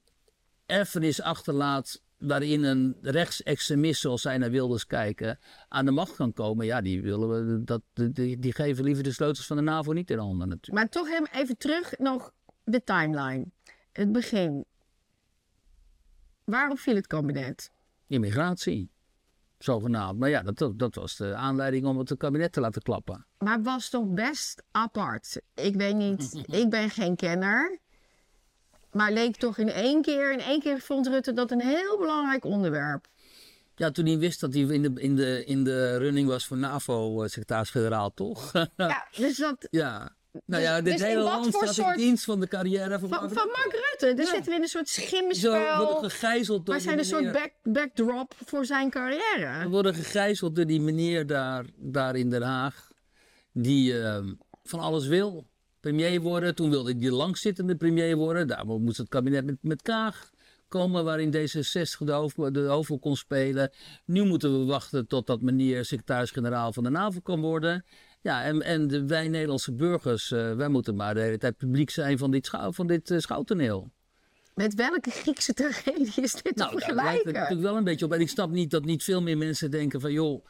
[0.70, 6.65] erfenis achterlaat waarin een rechtsextremist zoals zij naar Wilders kijken aan de macht kan komen.
[6.65, 10.11] Ja, die, willen we, dat, die, die geven liever de sleutels van de NAVO niet
[10.11, 10.72] in handen natuurlijk.
[10.72, 13.45] Maar toch even terug nog de timeline.
[13.91, 14.65] Het begin.
[16.43, 17.72] Waarom viel het kabinet?
[18.07, 18.91] Immigratie,
[19.57, 20.20] zogenaamd.
[20.20, 23.26] Maar ja, dat, dat was de aanleiding om het kabinet te laten klappen.
[23.38, 25.41] Maar het was toch best apart.
[25.53, 27.80] Ik weet niet, ik ben geen kenner.
[28.91, 32.45] Maar leek toch in één keer, in één keer vond Rutte dat een heel belangrijk
[32.45, 33.07] onderwerp.
[33.75, 36.57] Ja, toen hij wist dat hij in de, in de, in de running was voor
[36.57, 38.51] NAVO-secretaris-generaal, toch?
[38.77, 40.17] Ja, dus dat, ja.
[40.45, 43.09] Nou Dus- ja, dit dus hele land staat soort- in dienst van de carrière van,
[43.09, 43.57] van, Mark van Rutte.
[43.57, 44.13] Mark Rutte.
[44.15, 44.31] Dus Ja.
[44.33, 45.85] zitten we in een soort Zo schimmenspel.
[45.85, 49.69] worden gegijzeld door die zijn een soort back, backdrop voor zijn We carrière.
[49.69, 52.87] worden gegijzeld door die meneer daar, daar in Den Haag.
[53.53, 54.33] Die ehm,
[54.63, 55.47] van alles wil.
[55.80, 56.55] Premier worden.
[56.55, 58.47] Toen wilde ik die langzittende premier worden.
[58.47, 60.30] Daar moest het kabinet met, met Kaag
[60.67, 61.03] komen.
[61.03, 63.71] Waarin D66 de, hoofd, de hoofdrol kon spelen.
[64.05, 67.86] Nu moeten we wachten totdat meneer secretaris-generaal van de NAVO kan worden.
[68.21, 71.89] Ja, en, en de, wij Nederlandse burgers, eh, wij moeten maar de hele tijd publiek
[71.89, 73.91] zijn van dit, schou, van dit eh, schouwtoneel.
[74.53, 77.34] met welke Griekse tragedie is dit Nou, te daar lijkt het vergelijken?
[77.34, 78.13] natuurlijk wel een beetje op.
[78.13, 80.11] En ik snap niet dat niet veel meer mensen denken van...
[80.11, 80.45] joh,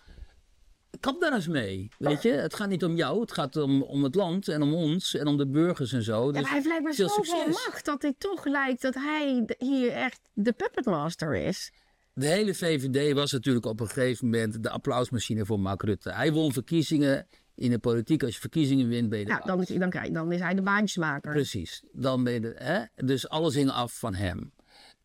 [0.99, 1.89] kap daar eens mee.
[1.97, 3.21] Weet je, het gaat niet om jou.
[3.21, 6.25] Het gaat om, om het land en om ons en om de burgers en zo.
[6.25, 9.91] Dus maar hij heeft blijkbaar veel zoveel macht dat dit toch lijkt dat hij hier
[9.91, 11.71] echt de puppetmaster is.
[12.13, 16.11] De hele VVD was natuurlijk op een gegeven moment de applausmachine voor Mark Rutte.
[16.11, 18.23] Hij won verkiezingen in de politiek.
[18.23, 20.61] Als je verkiezingen wint, ben je de Ja, dan, dan, krijg- dan is hij de
[20.61, 21.31] baantjesmaker.
[21.31, 21.83] Precies.
[21.91, 23.05] Dan ben je de, hè?
[23.05, 24.51] Dus alles hing af van hem.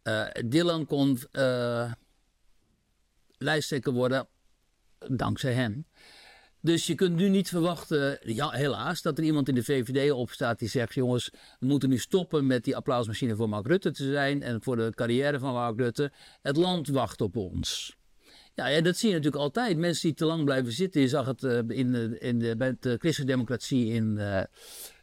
[0.03, 1.93] Eh, Dylan kon eh
[3.39, 4.29] lijsttrekker worden
[5.11, 5.87] dankzij hem.
[6.61, 10.59] Dus je kunt nu niet verwachten, ja, helaas, dat er iemand in de VVD opstaat
[10.59, 14.43] die zegt: jongens, we moeten nu stoppen met die applausmachine voor Mark Rutte te zijn
[14.43, 16.13] en voor de carrière van Mark Rutte.
[16.43, 17.97] Het land wacht op ons.
[18.55, 19.77] Ja, dat zie je natuurlijk altijd.
[19.79, 21.01] Mensen die te lang blijven zitten.
[21.01, 24.43] Je zag het eh, in in de, bij de christendemocratie in eh,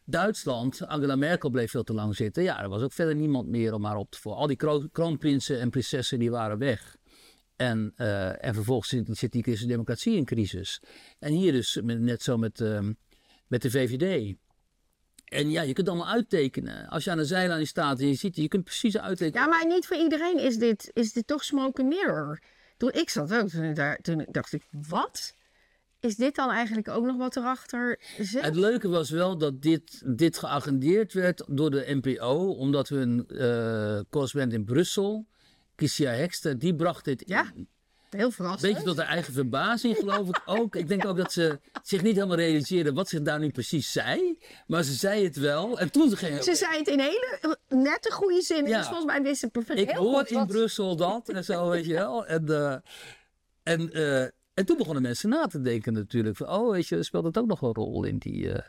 [0.05, 0.87] Duitsland.
[0.87, 2.43] Angela Merkel bleef veel te lang zitten.
[2.43, 4.41] Ja, er was ook verder niemand meer om haar op te volgen.
[4.41, 6.95] Al die kro- kroonprinsen en prinsessen die waren weg.
[7.61, 10.81] En, eh, en vervolgens zit, zit die christendemocratie in crisis.
[11.19, 12.93] En hier dus met- net zo met, ehm,
[13.47, 14.35] met de VVD.
[15.25, 16.87] En ja, je kunt allemaal uittekenen.
[16.87, 19.41] Als je aan de zijlijn staat en je ziet, je kunt precies uittekenen.
[19.41, 22.39] Ja, maar niet voor iedereen is dit, is dit toch smoke and mirror.
[22.77, 25.35] Toen ik zat ook, toen, ik daar, toen dacht ik, wat?
[25.99, 28.41] Is dit dan eigenlijk ook nog wat erachter zit?
[28.41, 33.99] Het leuke was wel dat dit, dit geagendeerd werd door de NPO, omdat hun eh
[34.09, 35.27] correspondent in Brussel,
[35.81, 37.67] Kissia Hekster, die bracht dit Ja, in.
[38.09, 38.71] Heel verrassend.
[38.73, 40.75] Beetje tot haar eigen verbazing, geloof ik ook.
[40.75, 44.37] Ik denk ook dat ze zich niet helemaal realiseerde wat ze daar nu precies zei.
[44.67, 45.79] Maar ze zei het wel.
[45.79, 46.43] En toen ze ging.
[46.43, 48.67] Ze zei het in hele nette goede zin.
[48.67, 48.77] Ja.
[48.77, 51.43] Dus volgens mij wist ze perfect Ik heel hoor goed in wat- Brussel dat en
[51.43, 52.25] zo, weet je wel.
[52.25, 52.75] En, eh,
[53.63, 54.21] en, eh,
[54.53, 56.37] en toen begonnen mensen na te denken natuurlijk.
[56.37, 58.65] Van, oh, weet je, speelt het ook nog een rol in, die, eh,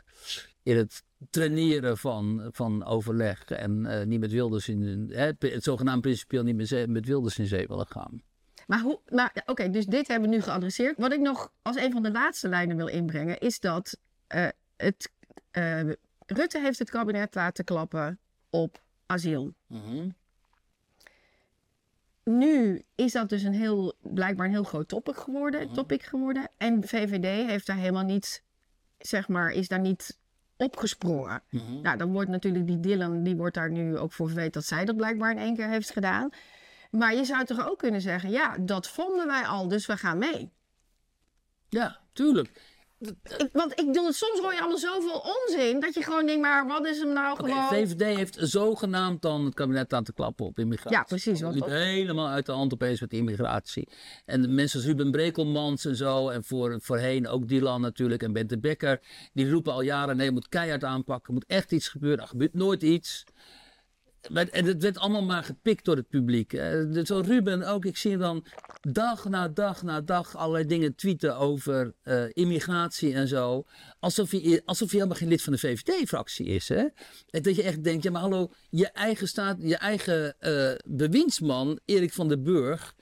[0.63, 3.45] in het traineren van, van overleg.
[3.45, 7.39] En eh, niet met Wilders in, hè, het zogenaamd principieel niet met, zee- met Wilders
[7.39, 8.21] in zee willen gaan.
[8.67, 10.97] Maar hoe, ja, oké, dus dit hebben we nu geadresseerd.
[10.97, 13.97] Wat ik nog als een van de laatste lijnen wil inbrengen, is dat
[14.27, 14.47] eh,
[14.77, 15.11] het,
[15.51, 15.81] eh,
[16.25, 18.19] Rutte heeft het kabinet laten klappen
[18.49, 19.53] op asiel.
[19.67, 20.09] Mhm.
[22.23, 25.73] Nu is dat dus een heel, blijkbaar een heel groot topic geworden, Mhm.
[25.73, 26.49] topic geworden.
[26.57, 28.43] En VVD heeft daar helemaal niet,
[28.97, 30.17] zeg maar, is daar niet
[30.57, 31.43] opgesprongen.
[31.49, 31.81] Mhm.
[31.81, 34.85] Nou, dan wordt natuurlijk die Dylan, die wordt daar nu ook voor verweten dat zij
[34.85, 36.29] dat blijkbaar in één keer heeft gedaan.
[36.91, 40.17] Maar je zou toch ook kunnen zeggen, ja, dat vonden wij al, dus we gaan
[40.17, 40.51] mee.
[41.69, 42.61] Ja, tuurlijk.
[43.53, 46.85] Want ik bedoel, soms hoor je allemaal zoveel onzin, dat je gewoon denkt, maar wat
[46.87, 47.67] is hem nou Oké, gewoon...
[47.67, 50.97] VVD heeft zogenaamd dan het kabinet aan te klappen op immigratie.
[50.97, 53.87] Ja, precies, Het liep dat- helemaal uit de hand opeens met immigratie.
[54.25, 58.33] En de mensen als Ruben Brekelmans en zo, en voor, voorheen ook Dylan natuurlijk en
[58.33, 58.99] Bente Becker,
[59.33, 62.19] die roepen al jaren, nee, je moet keihard aanpakken, er moet echt iets gebeuren.
[62.23, 63.23] Er gebeurt nooit iets.
[64.31, 66.51] En het werd allemaal maar gepikt door het publiek.
[67.03, 68.45] Zo Ruben ook, ik zie dan
[68.81, 73.65] dag na dag na dag allerlei dingen tweeten over eh, immigratie en zo.
[73.99, 76.69] Alsof hij, alsof hij helemaal geen lid van de VVD-fractie is.
[76.69, 76.85] Hè?
[77.25, 82.13] Dat je echt denkt, ja maar hallo, je eigen, staat, je eigen eh bewindsman, Erik
[82.13, 82.95] van den Burg...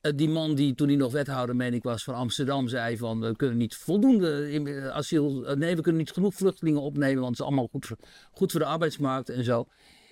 [0.00, 3.20] eh, die man die toen hij nog wethouder, meen ik, was van Amsterdam, zei van
[3.20, 7.46] we kunnen niet voldoende asiel, nee, we kunnen niet genoeg vluchtelingen opnemen, want het is
[7.46, 7.90] allemaal goed
[8.30, 9.66] goed voor de arbeidsmarkt en zo.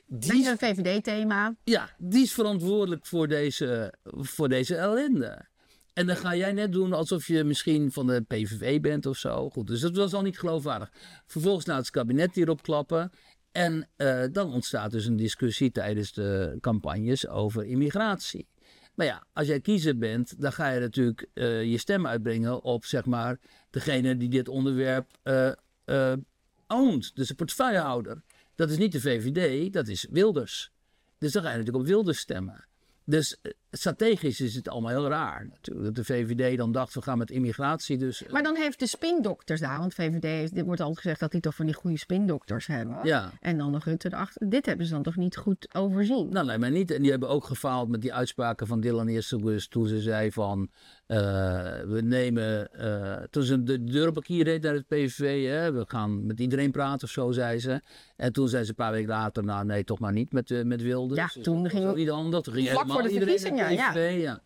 [0.06, 1.56] Die is een VVD-thema.
[1.64, 5.46] ja, die is verantwoordelijk voor deze, voor deze ellende.
[5.92, 9.50] En dan ga jij net doen alsof je misschien van de PVV bent of zo.
[9.50, 10.92] Goed, dus dat was al niet geloofwaardig.
[11.26, 13.10] Vervolgens laat het kabinet hierop klappen.
[13.52, 18.46] En eh, dan ontstaat dus een discussie tijdens de campagnes over immigratie.
[18.94, 22.84] Maar ja, als jij kiezer bent, dan ga je natuurlijk eh, je stem uitbrengen op
[22.84, 23.38] zeg maar
[23.70, 25.52] degene die dit onderwerp eh
[25.84, 26.12] eh
[26.66, 27.16] oont.
[27.16, 28.22] Dus de portefeuillehouder.
[28.56, 30.70] Dat is niet de VVD, dat is Wilders.
[31.18, 32.66] Dus dan ga je natuurlijk op Wilders stemmen.
[33.04, 35.84] Dus eh, strategisch is het allemaal heel raar natuurlijk.
[35.86, 38.24] Dat de VVD dan dacht, we gaan met immigratie dus...
[38.24, 41.30] eh, Maar dan heeft de spindokters daar, want VVD, heeft, dit wordt altijd gezegd dat
[41.30, 42.98] die toch van die goede spindokters hebben.
[43.02, 44.48] ja, En dan nog Rutte erachter.
[44.50, 46.28] Dit hebben ze dan toch niet goed overzien?
[46.30, 46.90] nou nee, maar niet.
[46.90, 50.70] En die hebben ook gefaald met die uitspraken van Dylan Eerstelbus toen ze zei van...
[51.06, 51.16] eh,
[51.86, 52.72] we nemen...
[52.72, 56.26] eh, toen ze de deur op een kier deed naar het PVV, hè, we gaan
[56.26, 57.80] met iedereen praten of zo, zei ze.
[58.16, 60.62] En toen zei ze een paar weken later, nou nee, toch maar niet met, eh,
[60.62, 61.34] met Wilders.
[61.34, 62.42] Ja, toen ging niet anders.
[62.44, 63.38] Toen ging Vlak helemaal voor de iedereen
[63.70, 63.98] ja.
[63.98, 64.42] Ja.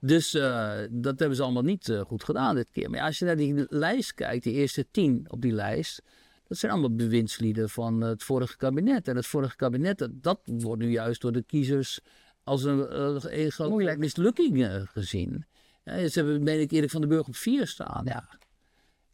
[0.00, 2.90] Dus eh, dat hebben ze allemaal niet eh, goed gedaan dit keer.
[2.90, 6.02] Maar ja, als je naar die lijst kijkt, die eerste tien op die lijst...
[6.46, 9.08] Dat zijn allemaal bewindslieden van het vorige kabinet.
[9.08, 12.00] En het vorige kabinet, dat, dat wordt nu juist door de kiezers
[12.42, 15.46] als een, een grote mislukking gezien.
[15.84, 18.02] Ja, ze hebben, meen ik, Erik van den Burg op vier staan.
[18.04, 18.28] Ja.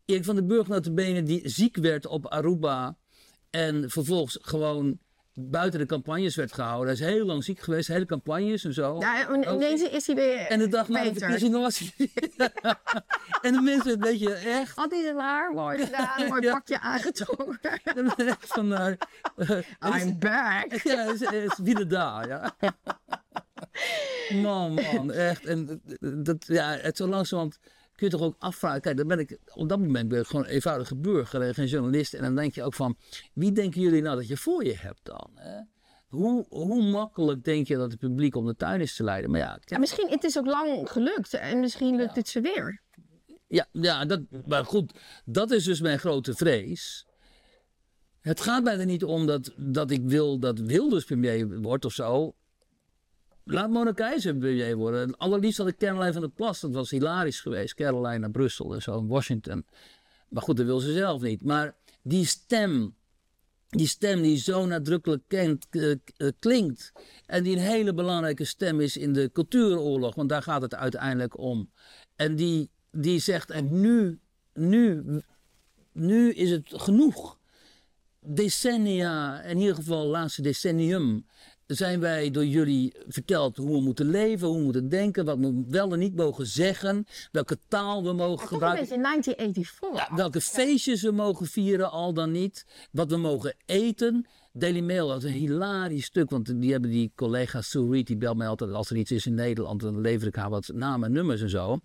[0.05, 2.97] Erik van den Burg, notabene, die ziek werd op Aruba.
[3.51, 4.99] En vervolgens gewoon
[5.35, 6.97] buiten de campagnes werd gehouden.
[6.97, 8.97] Hij is heel lang ziek geweest, hele campagnes en zo.
[8.99, 12.11] Ja, en ineens is hij weer En de dag na de verkiezingen was hij
[13.43, 14.77] En de mensen, weet je, echt...
[14.77, 16.53] Had hij haar mooi gedaan, mooi Ja.
[16.53, 17.81] pakje aangetrokken.
[18.17, 20.83] echt van, eh, I'm back.
[20.83, 22.55] Ja, is, is wieder daar, ja.
[24.43, 25.45] Man, man, echt.
[25.45, 27.59] En eh, dat, ja, het zo langzamerhand
[28.11, 28.81] kun je toch ook afvragen.
[28.81, 31.67] Kijk, dan ben ik, op dat moment ben ik gewoon een eenvoudige burger en geen
[31.67, 32.15] journalist.
[32.15, 32.97] En dan denk je ook van,
[33.33, 35.31] wie denken jullie nou dat je voor je hebt dan?
[35.35, 35.61] Hè?
[36.09, 39.31] Hoe, hoe makkelijk denk je dat het publiek om de tuin is te leiden?
[39.31, 42.83] Maar ja, Ja, misschien het is ook lang gelukt en misschien lukt het ze weer.
[43.47, 47.07] Ja, ja dat, maar goed, dat is dus mijn grote vrees.
[48.21, 51.93] Het gaat mij er niet om dat, dat ik wil dat Wilders premier wordt of
[51.93, 52.35] zo.
[53.45, 55.03] Laat Mona Keizer premier worden.
[55.03, 56.61] En Allerliefst had ik Caroline van der Plas.
[56.61, 57.75] Dat was hilarisch geweest.
[57.75, 59.67] Caroline naar Brussel en zo in Washington.
[60.29, 61.45] Maar goed, dat wil ze zelf niet.
[61.45, 62.95] Maar die stem,
[63.69, 65.97] die stem die zo nadrukkelijk eh, eh,
[66.39, 66.93] klinkt.
[67.27, 70.15] En die een hele belangrijke stem is in de cultuuroorlog.
[70.15, 71.71] Want daar gaat het uiteindelijk om.
[72.17, 74.21] En die, die zegt, en nu,
[74.55, 75.05] nu,
[75.93, 77.39] nu is het genoeg.
[78.21, 81.27] Decennia, in ieder geval het laatste decennium,
[81.67, 85.65] zijn wij door jullie verteld hoe we moeten leven, hoe we moeten denken, wat we
[85.69, 88.81] wel en niet mogen zeggen, welke taal we mogen Toch een gebruiken.
[88.89, 90.09] beetje 1984.
[90.09, 92.67] Ja, welke feestjes we mogen vieren, al dan niet.
[92.91, 94.27] Wat we mogen eten.
[94.53, 98.37] Daily Mail had een hilarisch stuk, want die hebben die collega Sue Reed, die belt
[98.37, 101.13] mij altijd als er iets is in Nederland, dan lever ik haar wat namen en
[101.13, 101.79] nummers en zo.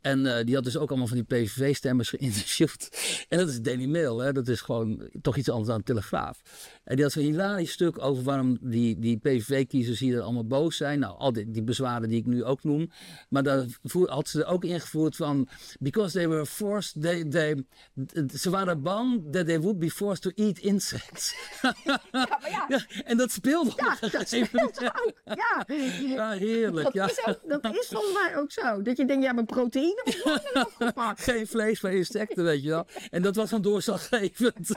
[0.00, 2.88] En eh, die had dus ook allemaal van die PVV-stemmers geïnterviewd.
[3.28, 4.32] En dat is Daily Mail, hè?
[4.32, 6.40] dat is gewoon toch iets anders dan telegraaf.
[6.84, 10.98] En die had zo'n hilarisch stuk over waarom die, die PVV-kiezers hier allemaal boos zijn.
[10.98, 12.90] Nou, al die, die bezwaren die ik nu ook noem.
[13.28, 13.66] Maar daar
[14.04, 15.48] had ze er ook ingevoerd van...
[15.80, 17.02] Because they were forced...
[17.02, 17.64] They, they,
[18.34, 21.34] ze waren bang that they would be forced to eat insects.
[22.68, 23.70] Ja, en dat speelde
[24.00, 25.12] een dat speelt ook.
[25.24, 25.64] Ja.
[26.00, 26.84] Ja, heerlijk.
[26.84, 27.04] Dat, Ja.
[27.10, 28.82] is ook, dat is volgens mij ook zo.
[28.82, 31.20] Dat je denkt, ja, mijn proteïne moet worden opgepakt.
[31.30, 32.86] Geen vlees van insecten, weet je wel.
[33.10, 34.70] En dat was dan doorslaggevend.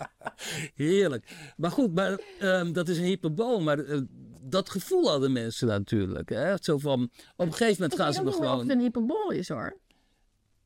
[0.74, 1.52] Heerlijk.
[1.56, 3.60] Maar goed, maar, ehm, dat is een hyperbool.
[3.60, 4.00] Maar eh,
[4.40, 6.28] dat gevoel hadden mensen natuurlijk.
[6.28, 6.54] Hè?
[6.60, 7.02] Zo van,
[7.36, 8.58] op een gegeven moment gaan Ik ze me gewoon...
[8.58, 9.76] het een hyperbol is hoor.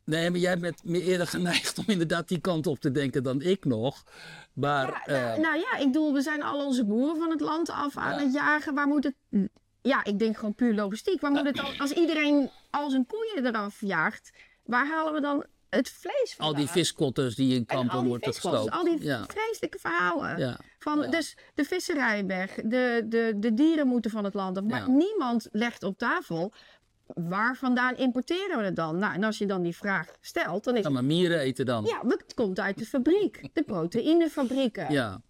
[0.05, 3.41] Nee, maar jij bent meer eerder geneigd om inderdaad die kant op te denken dan
[3.43, 4.03] ik nog.
[4.53, 7.41] Maar Ja, nou, eh, nou ja, ik bedoel, we zijn al onze boeren van het
[7.41, 8.25] land af aan Ja.
[8.25, 8.75] het jagen.
[8.75, 9.15] Waar moet het...
[9.83, 11.21] Ja, ik denk gewoon puur logistiek.
[11.21, 14.31] Waar moet het dan, als iedereen al zijn koeien eraf jaagt,
[14.65, 16.47] waar halen we dan het vlees van?
[16.47, 18.71] al die viskotters die in En kampen worden gesloopt.
[18.71, 19.25] al die ja.
[19.29, 20.39] vreselijke verhalen.
[20.39, 20.59] Ja.
[20.79, 21.09] Van, Ja.
[21.09, 24.65] Dus de visserij weg, de, de, de dieren moeten van het land af.
[24.65, 26.53] Maar niemand legt op tafel,
[27.07, 28.99] waar vandaan importeren we het dan?
[28.99, 31.85] Nou, en als je dan die vraag stelt, dan is Ga maar mieren eten dan.
[31.85, 33.49] ja, het komt uit de fabriek.
[33.53, 34.93] De proteïnefabrieken.
[34.93, 35.21] Ja.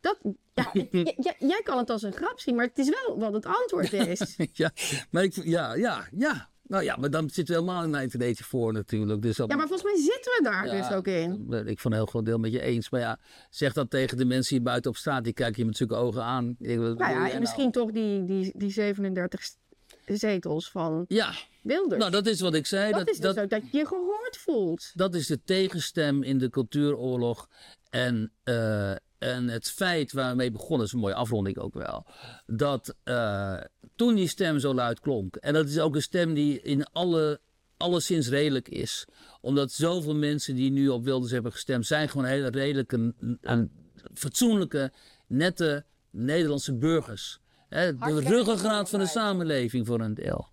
[0.00, 0.18] Dat,
[0.54, 0.72] ja,
[1.52, 4.36] jij kan het als een grap zien, maar het is wel wat het antwoord is.
[4.52, 4.70] ja,
[5.10, 6.48] maar ik, ja, ja, ja.
[6.70, 9.22] Nou ja, maar dan zitten we helemaal in 1984 voor natuurlijk.
[9.22, 11.46] Dus Ja, maar volgens mij zitten we daar Ja, dus ook in.
[11.48, 12.90] ben ik van een heel groot deel met je eens.
[12.90, 13.18] Maar ja,
[13.50, 15.24] zeg dat tegen de mensen hier buiten op straat.
[15.24, 16.56] Die kijken je met zulke ogen aan.
[16.58, 17.40] Ik, Nou ja, en nou?
[17.40, 19.58] misschien toch die, die, die 37 st-
[20.06, 22.00] zetels van Ja, Wilders.
[22.00, 22.90] nou dat is wat ik zei.
[22.90, 24.90] dat, Dat, is dus dat, ook dat je je gehoord voelt.
[24.94, 27.48] dat is de tegenstem in de cultuuroorlog.
[27.90, 32.06] En, eh, en het feit waarmee begonnen, is een mooie afronding ook wel.
[32.46, 33.60] Dat eh,
[33.96, 35.36] toen die stem zo luid klonk.
[35.36, 37.40] En dat is ook een stem die in alle,
[37.76, 39.06] alleszins redelijk is.
[39.40, 43.70] Omdat zoveel mensen die nu op Wilders hebben gestemd, zijn gewoon hele redelijke, en
[44.14, 44.92] fatsoenlijke,
[45.26, 47.40] nette Nederlandse burgers.
[47.68, 50.48] Hè, de ruggengraat van de samenleving voor een deel.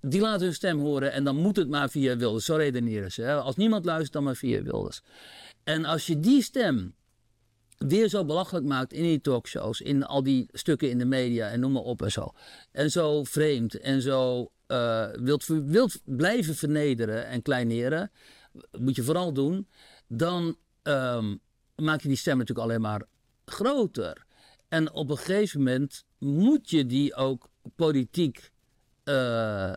[0.00, 2.44] Die laten hun stem horen en dan moet het maar via Wilders.
[2.44, 3.32] Zo redeneren ze.
[3.32, 5.02] Als niemand luistert, dan maar via Wilders.
[5.64, 6.94] En als je die stem
[7.78, 11.60] weer zo belachelijk maakt in die talkshows, in al die stukken in de media en
[11.60, 12.32] noem maar op en zo.
[12.72, 15.08] En zo vreemd en zo eh,
[15.64, 18.10] wilt, blijven vernederen en kleineren,
[18.78, 19.68] moet je vooral doen,
[20.06, 21.36] dan ehm,
[21.76, 23.02] maak je die stem natuurlijk alleen maar
[23.44, 24.26] groter.
[24.68, 28.50] En op een gegeven moment moet je die ook politiek
[29.04, 29.72] eh,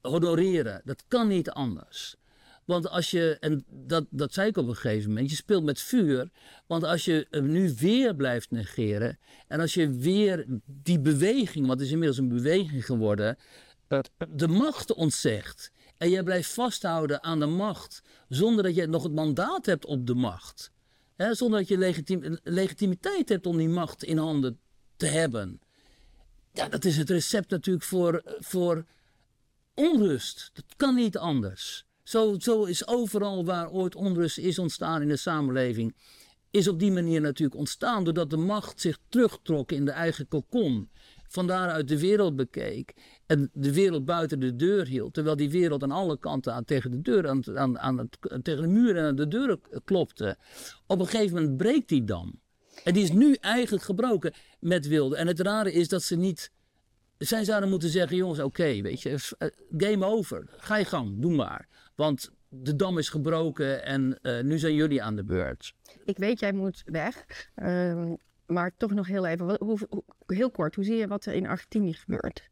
[0.00, 0.82] honoreren.
[0.84, 2.16] Dat kan niet anders.
[2.70, 5.80] Want als je, en dat, dat zei ik op een gegeven moment, je speelt met
[5.80, 6.30] vuur.
[6.66, 9.18] Want als je hem nu weer blijft negeren.
[9.48, 13.36] En als je weer die beweging, want het is inmiddels een beweging geworden,
[14.28, 15.72] de macht ontzegt.
[15.96, 18.02] En jij blijft vasthouden aan de macht.
[18.28, 20.70] Zonder dat je nog het mandaat hebt op de macht.
[21.16, 24.60] Hè, zonder dat je legitim- legitimiteit hebt om die macht in handen
[24.96, 25.60] te hebben.
[26.52, 28.84] Ja, dat is het recept natuurlijk voor, voor
[29.74, 30.50] onrust.
[30.52, 31.88] Dat kan niet anders.
[32.10, 35.96] Zo, zo is overal waar ooit onrust is ontstaan in de samenleving,
[36.50, 40.90] is op die manier natuurlijk ontstaan doordat de macht zich terugtrok in de eigen kokon.
[41.28, 42.94] Van daaruit de wereld bekeek
[43.26, 45.14] en de wereld buiten de deur hield.
[45.14, 48.08] Terwijl die wereld aan alle kanten aan, tegen de deur, aan, aan, aan
[48.42, 50.36] tegen de muur en aan de deuren klopte.
[50.86, 52.40] Op een gegeven moment breekt die dam.
[52.84, 55.16] En die is nu eigenlijk gebroken met wilde.
[55.16, 56.50] En het rare is dat ze niet.
[57.18, 60.44] Zij zouden moeten zeggen: jongens, oké, weet je, eh, game over.
[60.56, 61.68] Ga je gang, doe maar.
[62.00, 65.74] Want de dam is gebroken en uh, nu zijn jullie aan de beurt.
[66.04, 67.24] Ik weet, jij moet weg.
[67.56, 68.12] Uh,
[68.46, 71.46] maar toch nog heel even, hoe, hoe, heel kort, hoe zie je wat er in
[71.46, 72.48] Argentinië gebeurt?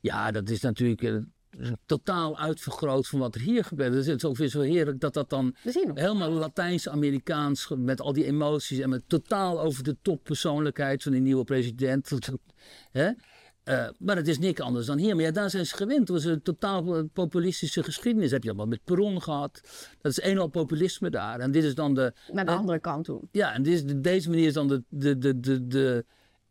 [0.00, 4.06] Ja, dat is natuurlijk uh, totaal uitvergroot van wat er hier gebeurt.
[4.06, 5.54] Het is zo heerlijk dat dat dan
[5.94, 11.20] helemaal Latijns-Amerikaans met al die emoties en met totaal over de top persoonlijkheid van die
[11.20, 12.10] nieuwe president.
[12.90, 13.10] Hè?
[13.64, 15.14] Uh, maar het is niks anders dan hier.
[15.14, 15.98] Maar ja, daar zijn ze gewend.
[15.98, 18.24] Het was een totaal populistische geschiedenis.
[18.24, 19.60] Dat heb je allemaal met Peron gehad.
[20.00, 21.40] Dat is eenmaal populisme daar.
[21.40, 22.12] En dit is dan de...
[22.32, 23.20] Naar de andere kant toe.
[23.30, 26.04] Ja, en dit is, deze manier is dan de, de, de, de, de,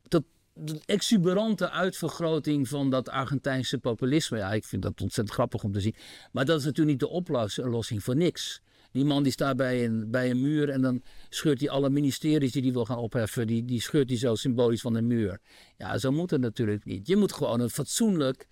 [0.08, 4.38] de, de exuberante uitvergroting van dat Argentijnse populisme.
[4.38, 5.96] Ja, ik vind dat ontzettend grappig om te zien.
[6.32, 8.62] Maar dat is natuurlijk niet de oplossing voor niks.
[8.92, 12.52] Die man die staat bij een, bij een muur en dan scheurt hij alle ministeries
[12.52, 15.40] die hij wil gaan opheffen, die, die scheurt hij zo symbolisch van de muur.
[15.78, 17.08] Ja, zo moet het natuurlijk niet.
[17.08, 18.48] Je moet gewoon een fatsoenlijk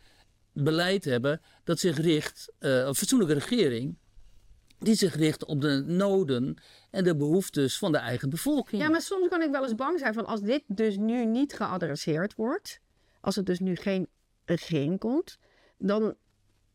[0.54, 3.98] beleid hebben dat zich richt, uh, een fatsoenlijke regering,
[4.80, 6.58] die zich richt op de noden
[6.90, 8.82] en de behoeftes van de eigen bevolking.
[8.82, 11.54] Ja, maar soms kan ik wel eens bang zijn van als dit dus nu niet
[11.54, 12.80] geadresseerd wordt,
[13.22, 14.08] als er dus nu geen
[14.46, 15.38] regering komt,
[15.78, 16.16] dan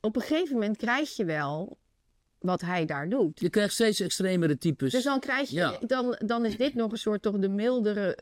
[0.01, 1.79] op een gegeven moment krijg je wel
[2.45, 3.41] wat hij daar doet.
[3.41, 4.93] Je krijgt steeds extremere types.
[4.93, 8.19] Dus dan, krijg je, dan, dan is dit nog een soort toch de mildere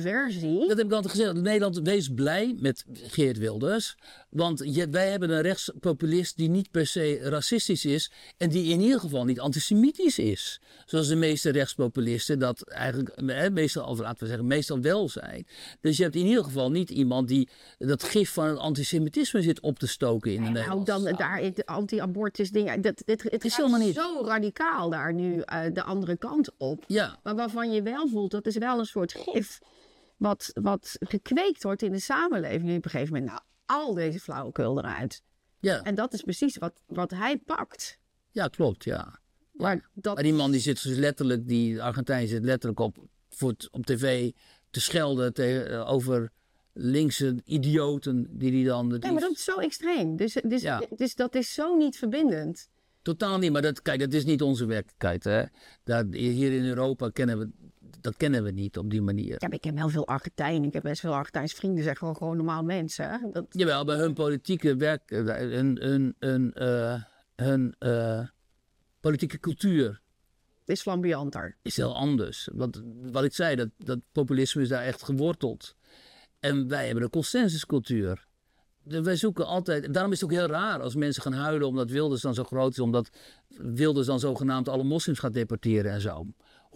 [0.00, 0.68] versie.
[0.68, 1.34] Dat heb ik altijd gezegd.
[1.34, 3.96] Nederland, wees blij met Geert Wilders.
[4.30, 8.12] Want je, wij hebben een rechtspopulist die niet per se racistisch is.
[8.36, 10.60] En die in ieder geval niet antisemitisch is.
[10.84, 13.22] Zoals de meeste rechtspopulisten dat eigenlijk,
[13.52, 15.46] meestal, of laten we zeggen, meestal wel zijn.
[15.80, 19.60] Dus je hebt in ieder geval niet iemand die dat gif van het antisemitisme zit
[19.60, 22.80] op te stoken in de nou, Nederlandse dan daar anti-abortus dingen.
[22.80, 26.84] Dat, dit, het is helemaal niet zo radicaal daar nu uh, de andere kant op.
[26.86, 27.18] Ja.
[27.22, 29.58] Maar waarvan je wel voelt, dat is wel een soort gif
[30.16, 32.76] wat, wat gekweekt wordt in de samenleving.
[32.76, 35.22] op een gegeven moment, nou, al deze flauwekul eruit.
[35.60, 35.82] Ja.
[35.82, 37.98] En dat is precies wat, wat hij pakt.
[38.30, 39.20] Ja, klopt, ja.
[39.52, 40.14] Maar, dat...
[40.14, 42.96] maar die man die zit dus letterlijk, die Argentijn zit letterlijk op,
[43.28, 44.32] voor op tv
[44.70, 46.32] te schelden tegen, eh, over
[46.72, 48.96] linkse idioten die die dan...
[49.00, 50.16] Ja, maar dat is zo extreem.
[50.16, 50.64] Dus, dus,
[50.96, 52.68] dus dat is zo niet verbindend.
[53.02, 55.24] Totaal niet, maar dat, kijk, dat is niet onze werkelijkheid.
[55.24, 55.42] Hè?
[55.84, 57.65] Daar, hier in Europa kennen we
[58.00, 59.36] dat kennen we niet op die manier.
[59.38, 60.64] Ja, ik heb heel veel Argentijnen.
[60.64, 61.84] Ik heb best veel Argentijnse vrienden.
[61.84, 63.30] Zeg gewoon, gewoon normaal mensen.
[63.32, 63.46] Dat...
[63.50, 67.02] Jawel, bij hun politieke werk, eh, hun, hun, hun, uh,
[67.36, 68.20] hun uh,
[69.00, 70.00] politieke cultuur.
[70.64, 71.56] Is flamboyanter.
[71.62, 72.48] Is heel anders.
[72.52, 75.76] Want wat ik zei, dat, dat populisme is daar echt geworteld.
[76.40, 78.26] En wij hebben een consensuscultuur.
[78.82, 79.94] Wij zoeken altijd.
[79.94, 82.70] Daarom is het ook heel raar als mensen gaan huilen omdat Wilders dan zo groot
[82.70, 82.78] is.
[82.78, 83.10] Omdat
[83.48, 86.26] Wilders dan zogenaamd alle moslims gaat deporteren en zo.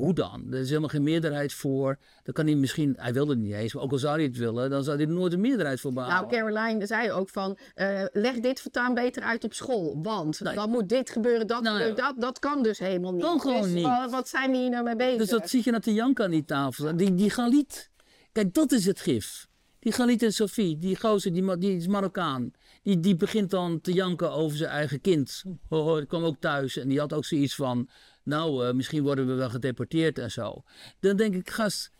[0.01, 0.46] Hoe dan?
[0.51, 1.98] Er is helemaal geen meerderheid voor.
[2.22, 4.36] Dan kan hij misschien, hij wilde het niet eens, maar ook al zou hij het
[4.36, 6.16] willen, dan zou hij er nooit een meerderheid voor behalen.
[6.16, 9.98] Nou, Caroline zei ook van, uh, leg dit voortaan beter uit op school.
[10.03, 13.22] Want dan moet dit gebeuren, dat, nou, dat, dat kan dus helemaal niet.
[13.22, 13.84] Kan gewoon dus, niet.
[13.84, 15.18] Uh, wat zijn we hier nou mee bezig?
[15.18, 16.96] Dus dat zie je naar de jank aan die tafel.
[16.96, 17.90] Die, die Galiet.
[18.32, 19.48] Kijk, dat is het gif.
[19.80, 22.51] Die Galit en Sophie, die gozer, die, die is Marokkaan.
[22.82, 25.42] Die, die begint dan te janken over zijn eigen kind.
[25.68, 27.88] Oh, die kwam ook thuis en die had ook zoiets van
[28.23, 30.62] nou, uh, misschien worden we wel gedeporteerd en zo.
[31.01, 31.91] Dan denk ik, gast,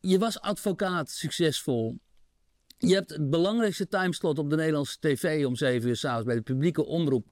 [0.00, 1.98] je was advocaat, succesvol.
[2.78, 6.42] Je hebt het belangrijkste timeslot op de Nederlandse tv om 7 uur s'avonds bij de
[6.42, 7.26] publieke omroep.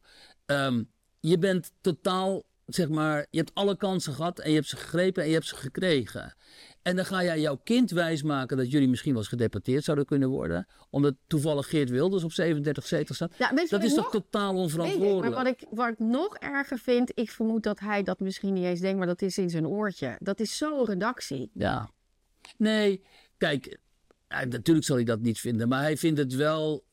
[0.47, 4.76] Um, je bent totaal, zeg maar, je hebt alle kansen gehad en je hebt ze
[4.76, 6.37] gegrepen en je hebt ze gekregen.
[6.85, 10.28] En dan ga jij jouw kind wijsmaken dat jullie misschien wel eens gedeporteerd zouden kunnen
[10.28, 10.66] worden.
[10.91, 13.35] Omdat toevallig Geert Wilders op 37 zetels staat.
[13.39, 15.35] Ja, dat is toch totaal onverantwoordelijk.
[15.35, 18.64] maar wat ik, wat ik nog erger vind, ik vermoed dat hij dat misschien niet
[18.64, 20.16] eens denkt, maar dat is in zijn oortje.
[20.18, 21.51] Dat is zo'n redactie.
[21.55, 21.91] Ja.
[22.57, 23.03] Nee,
[23.39, 23.78] kijk,
[24.28, 25.68] natuurlijk zal hij dat niet vinden.
[25.68, 26.85] Maar hij vindt het wel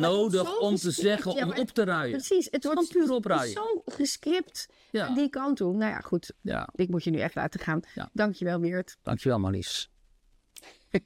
[0.00, 2.12] nodig om te zeggen, om op te ruien.
[2.12, 3.52] Precies, het wordt puur opruien.
[3.52, 5.14] zo gescript ja.
[5.14, 5.76] die kant toe.
[5.76, 6.32] Nou ja, goed.
[6.40, 6.68] Ja.
[6.74, 7.80] Ik moet je nu echt laten gaan.
[7.94, 8.10] Ja.
[8.12, 8.96] Dankjewel, Weert.
[9.02, 9.90] Dankjewel, Marlies.